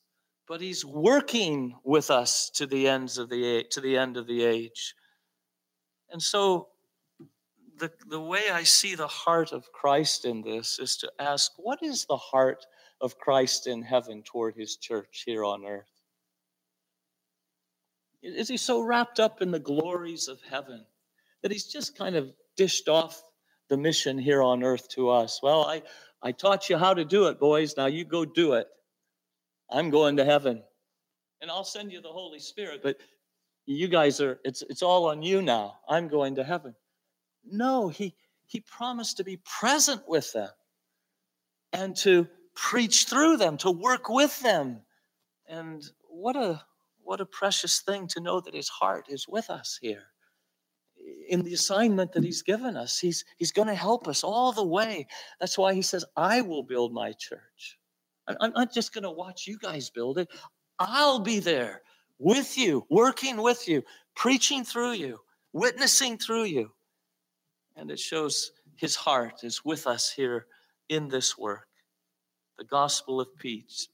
but 0.48 0.61
he's 0.61 0.85
working 0.85 1.74
with 1.85 2.11
us 2.11 2.50
to 2.50 2.66
the 2.66 2.88
ends 2.88 3.18
of 3.18 3.28
the 3.28 3.64
to 3.70 3.80
the 3.80 3.96
end 3.96 4.16
of 4.16 4.26
the 4.26 4.44
age. 4.44 4.94
And 6.11 6.22
so 6.22 6.68
the, 7.78 7.90
the 8.08 8.20
way 8.20 8.50
I 8.52 8.62
see 8.62 8.94
the 8.94 9.06
heart 9.06 9.52
of 9.52 9.70
Christ 9.72 10.24
in 10.24 10.42
this 10.42 10.78
is 10.78 10.96
to 10.98 11.11
ask, 11.18 11.52
what 11.56 11.82
is 11.82 12.04
the 12.04 12.16
heart 12.16 12.64
of 13.00 13.18
Christ 13.18 13.66
in 13.66 13.82
heaven 13.82 14.22
toward 14.22 14.54
his 14.54 14.76
church 14.76 15.24
here 15.26 15.44
on 15.44 15.64
earth? 15.64 16.02
Is 18.22 18.48
he 18.48 18.56
so 18.56 18.80
wrapped 18.80 19.18
up 19.18 19.42
in 19.42 19.50
the 19.50 19.58
glories 19.58 20.28
of 20.28 20.40
heaven 20.48 20.85
that 21.42 21.50
he's 21.50 21.66
just 21.66 21.96
kind 21.98 22.14
of 22.14 22.32
dished 22.56 22.88
off 22.88 23.22
the 23.68 23.76
mission 23.76 24.16
here 24.16 24.42
on 24.42 24.62
earth 24.62 24.88
to 24.90 25.11
us? 25.11 25.40
Well, 25.42 25.64
I, 25.64 25.82
I 26.22 26.32
taught 26.32 26.70
you 26.70 26.78
how 26.78 26.94
to 26.94 27.04
do 27.04 27.26
it, 27.26 27.40
boys. 27.40 27.76
Now 27.76 27.87
you 27.87 28.04
go 28.04 28.24
do 28.24 28.52
it. 28.54 28.68
I'm 29.68 29.90
going 29.90 30.16
to 30.18 30.24
heaven. 30.24 30.62
And 31.40 31.50
I'll 31.50 31.64
send 31.64 31.90
you 31.90 32.00
the 32.00 32.08
Holy 32.08 32.38
Spirit, 32.38 32.80
but 32.82 32.98
you 33.66 33.88
guys 33.88 34.20
are, 34.20 34.38
it's, 34.44 34.62
it's 34.62 34.82
all 34.82 35.06
on 35.06 35.22
you 35.22 35.42
now. 35.42 35.78
I'm 35.88 36.08
going 36.08 36.37
to 36.37 36.44
heaven. 36.44 36.74
No, 37.44 37.88
he, 37.88 38.14
he 38.46 38.61
promised 38.61 39.16
to 39.16 39.24
be 39.24 39.40
present 39.44 40.02
with 40.06 40.32
them 40.32 40.50
and 41.72 41.96
to 41.96 42.28
preach 42.54 43.06
through 43.06 43.38
them, 43.38 43.56
to 43.58 43.70
work 43.70 44.08
with 44.08 44.38
them. 44.40 44.82
And 45.48 45.82
what 46.08 46.37
a 46.37 46.62
what 47.05 47.21
a 47.21 47.27
precious 47.27 47.81
thing 47.81 48.07
to 48.09 48.21
know 48.21 48.41
that 48.41 48.55
his 48.55 48.69
heart 48.69 49.07
is 49.09 49.27
with 49.29 49.51
us 49.51 49.79
here 49.81 50.05
in 51.29 51.43
the 51.43 51.55
assignment 51.55 52.12
that 52.12 52.25
he's 52.25 52.43
given 52.43 52.77
us. 52.77 52.99
He's, 52.99 53.25
he's 53.38 53.53
going 53.53 53.69
to 53.69 53.75
help 53.75 54.07
us 54.09 54.23
all 54.23 54.53
the 54.53 54.65
way. 54.65 55.07
That's 55.41 55.59
why 55.59 55.75
he 55.75 55.83
says, 55.83 56.05
I 56.17 56.41
will 56.41 56.62
build 56.62 56.93
my 56.93 57.12
church. 57.12 57.79
I'm 58.29 58.53
not 58.53 58.73
just 58.73 58.95
going 58.95 59.05
to 59.05 59.11
watch 59.11 59.47
you 59.47 59.59
guys 59.59 59.91
build 59.91 60.19
it. 60.19 60.29
I'll 60.79 61.19
be 61.19 61.41
there 61.41 61.83
with 62.19 62.57
you, 62.57 62.87
working 62.88 63.43
with 63.43 63.67
you, 63.69 63.83
preaching 64.15 64.65
through 64.65 64.93
you, 64.93 65.19
witnessing 65.53 66.19
through 66.19 66.45
you. 66.45 66.71
And 67.77 67.91
it 67.91 67.99
shows 67.99 68.53
his 68.77 68.95
heart 68.95 69.43
is 69.43 69.65
with 69.65 69.87
us 69.87 70.11
here 70.11 70.47
in 70.88 71.09
this 71.09 71.37
work. 71.37 71.67
The 72.62 72.68
gospel 72.68 73.20
of 73.20 73.37
peace, 73.37 73.88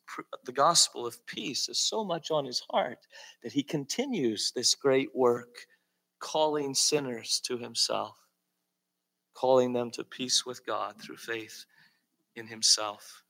the 0.45 0.53
gospel 0.53 1.07
of 1.07 1.25
peace 1.25 1.71
is 1.71 1.79
so 1.79 2.05
much 2.05 2.31
on 2.31 2.45
his 2.45 2.63
heart 2.69 2.99
that 3.43 3.51
he 3.51 3.63
continues 3.63 4.53
this 4.53 4.75
great 4.75 5.09
work, 5.17 5.67
calling 6.19 6.75
sinners 6.75 7.41
to 7.47 7.57
himself, 7.57 8.19
calling 9.33 9.73
them 9.73 9.91
to 9.93 10.05
peace 10.05 10.45
with 10.45 10.67
God 10.67 11.01
through 11.01 11.17
faith 11.17 11.65
in 12.37 12.47
himself. 12.47 13.25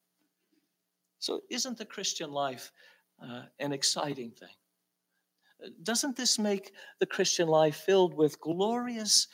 So, 1.20 1.42
isn't 1.50 1.78
the 1.78 1.86
Christian 1.86 2.32
life 2.32 2.72
uh, 3.22 3.42
an 3.60 3.72
exciting 3.72 4.32
thing? 4.32 5.70
Doesn't 5.84 6.16
this 6.16 6.36
make 6.36 6.72
the 6.98 7.06
Christian 7.06 7.46
life 7.46 7.76
filled 7.76 8.12
with 8.12 8.40
glorious 8.40 9.28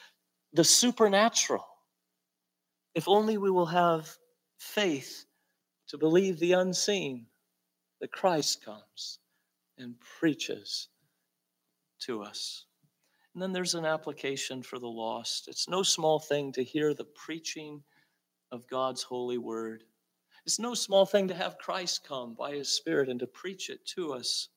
the 0.53 0.64
supernatural. 0.64 1.67
If 2.95 3.09
only 3.09 3.38
we 3.38 3.51
will 3.51 3.64
have 3.64 4.14
faith 4.59 5.25
to 5.95 5.99
believe 5.99 6.41
the 6.41 6.55
unseen, 6.55 7.25
that 8.01 8.11
Christ 8.11 8.65
comes 8.65 9.21
and 9.79 9.95
preaches 10.19 10.89
to 12.01 12.21
us. 12.21 12.65
And 13.33 13.41
then 13.41 13.53
there's 13.53 13.77
an 13.77 13.85
application 13.85 14.61
for 14.61 14.81
the 14.81 14.89
lost. 14.89 15.47
It's 15.47 15.69
no 15.69 15.85
small 15.85 16.19
thing 16.19 16.51
to 16.55 16.65
hear 16.65 16.95
the 16.95 17.05
preaching 17.05 17.81
of 18.51 18.67
God's 18.67 19.05
holy 19.05 19.39
word. 19.39 19.85
It's 20.45 20.59
no 20.59 20.75
small 20.75 21.07
thing 21.07 21.29
to 21.29 21.35
have 21.35 21.59
Christ 21.59 22.03
come 22.03 22.35
by 22.35 22.55
his 22.55 22.69
Spirit 22.69 23.09
and 23.09 23.21
to 23.21 23.29
preach 23.29 23.71
it 23.71 23.87
to 23.95 24.15
us. 24.15 24.49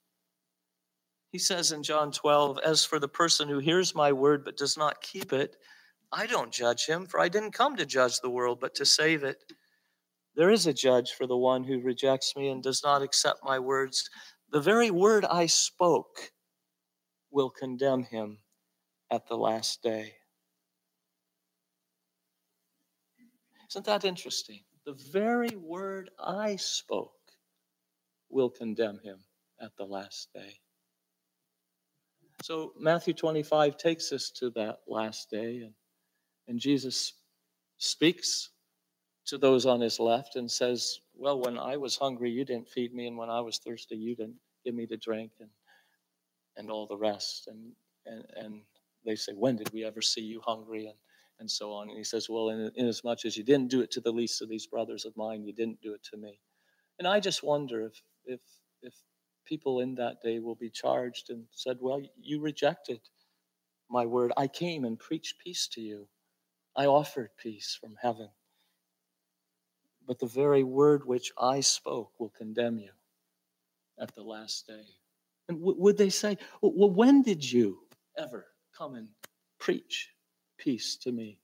He 1.32 1.38
says 1.38 1.72
in 1.72 1.84
John 1.84 2.12
12, 2.12 2.62
As 2.66 2.84
for 2.84 2.98
the 2.98 3.08
person 3.08 3.48
who 3.48 3.60
hears 3.60 3.94
my 3.94 4.12
word 4.12 4.44
but 4.44 4.58
does 4.58 4.76
not 4.76 5.04
keep 5.04 5.34
it, 5.34 5.56
I 6.12 6.26
don't 6.26 6.52
judge 6.52 6.88
him, 6.88 7.06
for 7.06 7.20
I 7.20 7.30
didn't 7.30 7.52
come 7.52 7.76
to 7.76 7.86
judge 7.86 8.22
the 8.22 8.30
world, 8.32 8.60
but 8.60 8.74
to 8.74 8.88
save 8.88 9.24
it. 9.24 9.54
There 10.38 10.52
is 10.52 10.68
a 10.68 10.74
judge 10.74 11.14
for 11.14 11.26
the 11.26 11.36
one 11.36 11.64
who 11.64 11.82
rejects 11.82 12.36
me 12.36 12.50
and 12.50 12.62
does 12.62 12.84
not 12.84 13.02
accept 13.02 13.44
my 13.44 13.58
words. 13.58 14.08
The 14.52 14.62
very 14.62 14.92
word 14.92 15.26
I 15.26 15.48
spoke 15.48 16.32
will 17.32 17.50
condemn 17.50 18.04
him 18.04 18.38
at 19.12 19.28
the 19.28 19.36
last 19.36 19.82
day. 19.82 20.14
Isn't 23.70 23.86
that 23.86 24.06
interesting? 24.06 24.62
The 24.86 24.94
very 25.12 25.56
word 25.56 26.12
I 26.20 26.56
spoke 26.56 27.12
will 28.30 28.50
condemn 28.50 29.00
him 29.04 29.18
at 29.60 29.76
the 29.76 29.86
last 29.86 30.30
day. 30.34 30.60
So 32.44 32.74
Matthew 32.80 33.16
25 33.16 33.76
takes 33.76 34.12
us 34.12 34.30
to 34.38 34.52
that 34.52 34.78
last 34.88 35.32
day 35.32 35.62
and 35.64 35.74
and 36.48 36.60
Jesus 36.60 37.14
speaks 37.78 38.52
to 39.28 39.38
those 39.38 39.66
on 39.66 39.82
his 39.82 40.00
left 40.00 40.36
and 40.36 40.50
says, 40.50 41.00
Well, 41.16 41.40
when 41.40 41.58
I 41.58 41.78
was 41.78 41.98
hungry, 41.98 42.32
you 42.32 42.46
didn't 42.46 42.70
feed 42.70 42.94
me, 42.94 43.08
and 43.08 43.18
when 43.18 43.30
I 43.30 43.42
was 43.42 43.60
thirsty, 43.60 43.96
you 43.98 44.16
didn't 44.16 44.40
give 44.66 44.76
me 44.76 44.88
to 44.88 44.98
drink, 44.98 45.32
and 45.40 45.50
and 46.58 46.72
all 46.72 46.88
the 46.88 46.98
rest. 46.98 47.48
And 47.48 47.74
and, 48.06 48.26
and 48.36 48.62
they 49.06 49.16
say, 49.16 49.34
When 49.34 49.58
did 49.58 49.72
we 49.74 49.86
ever 49.86 50.02
see 50.02 50.22
you 50.22 50.42
hungry? 50.42 50.88
And 50.88 50.98
and 51.40 51.50
so 51.52 51.72
on. 51.72 51.90
And 51.90 51.98
he 51.98 52.04
says, 52.04 52.30
Well, 52.30 52.50
in, 52.50 52.72
in 52.76 52.88
as 52.88 53.04
much 53.04 53.26
as 53.26 53.38
you 53.38 53.44
didn't 53.44 53.70
do 53.70 53.82
it 53.82 53.92
to 53.92 54.02
the 54.02 54.12
least 54.12 54.42
of 54.42 54.50
these 54.50 54.68
brothers 54.68 55.06
of 55.06 55.16
mine, 55.16 55.44
you 55.46 55.54
didn't 55.54 55.82
do 55.82 55.94
it 55.94 56.04
to 56.12 56.18
me. 56.18 56.40
And 57.00 57.08
I 57.08 57.20
just 57.20 57.44
wonder 57.44 57.86
if 57.86 58.02
if 58.26 58.42
if 58.82 58.94
people 59.46 59.80
in 59.82 59.96
that 59.96 60.22
day 60.22 60.40
will 60.40 60.56
be 60.56 60.70
charged 60.70 61.30
and 61.30 61.46
said, 61.52 61.78
Well, 61.82 62.02
you 62.20 62.42
rejected 62.42 63.02
my 63.90 64.06
word. 64.06 64.32
I 64.38 64.48
came 64.48 64.86
and 64.86 65.00
preached 65.00 65.40
peace 65.40 65.68
to 65.74 65.82
you. 65.82 66.08
I 66.76 66.86
offered 66.86 67.32
peace 67.38 67.78
from 67.80 67.96
heaven. 68.02 68.30
But 70.08 70.20
the 70.20 70.28
very 70.28 70.64
word 70.64 71.06
which 71.06 71.32
I 71.38 71.60
spoke 71.60 72.12
will 72.20 72.30
condemn 72.30 72.80
you 72.80 72.92
at 74.00 74.16
the 74.16 74.24
last 74.24 74.68
day. 74.68 74.86
And 75.50 75.60
w- 75.60 75.80
would 75.80 75.98
they 75.98 76.10
say, 76.10 76.38
Well, 76.62 76.92
when 76.92 77.22
did 77.22 77.50
you 77.50 77.80
ever 78.18 78.48
come 78.78 78.96
and 78.96 79.10
preach 79.60 80.12
peace 80.58 80.96
to 80.98 81.12
me? 81.12 81.40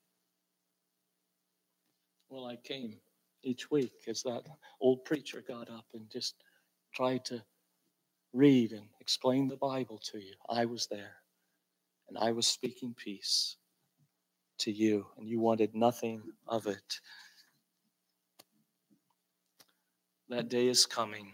Well, 2.29 2.45
I 2.45 2.55
came 2.55 2.99
each 3.43 3.69
week 3.69 3.93
as 4.07 4.23
that 4.23 4.43
old 4.81 5.05
preacher 5.05 5.43
got 5.47 5.69
up 5.69 5.85
and 5.93 6.09
just 6.09 6.35
tried 6.93 7.25
to 7.25 7.43
read 8.33 8.71
and 8.71 8.87
explain 8.99 9.47
the 9.47 9.57
Bible 9.57 9.99
to 10.11 10.19
you. 10.19 10.33
I 10.49 10.65
was 10.65 10.87
there, 10.87 11.17
and 12.07 12.17
I 12.17 12.31
was 12.31 12.47
speaking 12.47 12.95
peace 12.95 13.57
to 14.59 14.71
you, 14.71 15.05
and 15.17 15.27
you 15.27 15.39
wanted 15.39 15.75
nothing 15.75 16.23
of 16.47 16.67
it. 16.67 16.99
That 20.29 20.49
day 20.49 20.67
is 20.67 20.85
coming. 20.85 21.33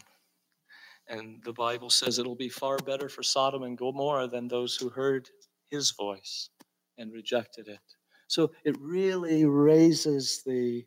And 1.07 1.41
the 1.43 1.53
Bible 1.53 1.89
says 1.89 2.19
it'll 2.19 2.35
be 2.35 2.49
far 2.49 2.77
better 2.77 3.09
for 3.09 3.23
Sodom 3.23 3.63
and 3.63 3.77
Gomorrah 3.77 4.27
than 4.27 4.47
those 4.47 4.75
who 4.75 4.89
heard 4.89 5.29
his 5.69 5.91
voice 5.91 6.49
and 6.97 7.11
rejected 7.11 7.67
it. 7.67 7.79
So 8.27 8.51
it 8.63 8.77
really 8.79 9.45
raises 9.45 10.43
the 10.45 10.85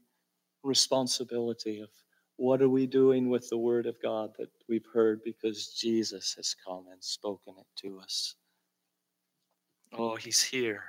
responsibility 0.62 1.80
of 1.80 1.88
what 2.36 2.62
are 2.62 2.68
we 2.68 2.86
doing 2.86 3.28
with 3.28 3.48
the 3.48 3.58
Word 3.58 3.86
of 3.86 4.00
God 4.02 4.30
that 4.38 4.48
we've 4.68 4.86
heard 4.92 5.20
because 5.24 5.74
Jesus 5.74 6.34
has 6.36 6.54
come 6.66 6.86
and 6.90 7.02
spoken 7.02 7.54
it 7.58 7.66
to 7.86 7.98
us. 8.00 8.36
Oh, 9.92 10.16
He's 10.16 10.42
here 10.42 10.84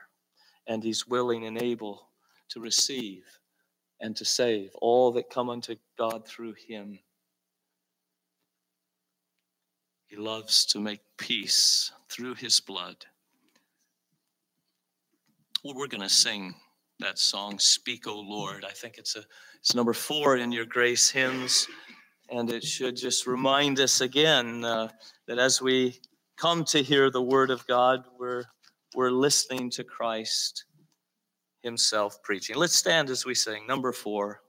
and 0.67 0.83
He's 0.83 1.07
willing 1.07 1.45
and 1.45 1.61
able 1.61 2.09
to 2.49 2.59
receive 2.59 3.23
and 4.03 4.17
to 4.17 4.25
save 4.25 4.69
all 4.81 5.13
that 5.13 5.29
come 5.29 5.49
unto 5.49 5.77
God 5.97 6.27
through 6.27 6.55
Him. 6.67 6.99
He 10.07 10.17
loves 10.17 10.65
to 10.67 10.79
make 10.79 10.99
peace 11.17 11.89
through 12.09 12.35
His 12.35 12.59
blood. 12.59 12.97
Well, 15.63 15.73
we're 15.73 15.87
going 15.87 16.03
to 16.03 16.09
sing 16.09 16.53
that 16.99 17.17
song, 17.17 17.57
Speak, 17.57 18.05
O 18.05 18.19
Lord. 18.19 18.65
I 18.65 18.71
think 18.71 18.97
it's, 18.97 19.15
a, 19.15 19.23
it's 19.61 19.73
number 19.73 19.93
four 19.93 20.35
in 20.35 20.51
your 20.51 20.65
grace 20.65 21.09
hymns. 21.09 21.65
And 22.29 22.51
it 22.51 22.63
should 22.65 22.97
just 22.97 23.25
remind 23.25 23.79
us 23.79 24.01
again 24.01 24.65
uh, 24.65 24.89
that 25.27 25.39
as 25.39 25.61
we 25.61 26.01
come 26.35 26.65
to 26.65 26.83
hear 26.83 27.09
the 27.09 27.21
word 27.21 27.51
of 27.51 27.65
God, 27.67 28.03
we're, 28.19 28.43
we're 28.95 29.11
listening 29.11 29.69
to 29.71 29.85
Christ 29.85 30.65
himself 31.63 32.21
preaching. 32.21 32.55
Let's 32.55 32.75
stand 32.75 33.09
as 33.09 33.25
we 33.25 33.33
sing. 33.33 33.65
Number 33.65 33.91
four. 33.91 34.42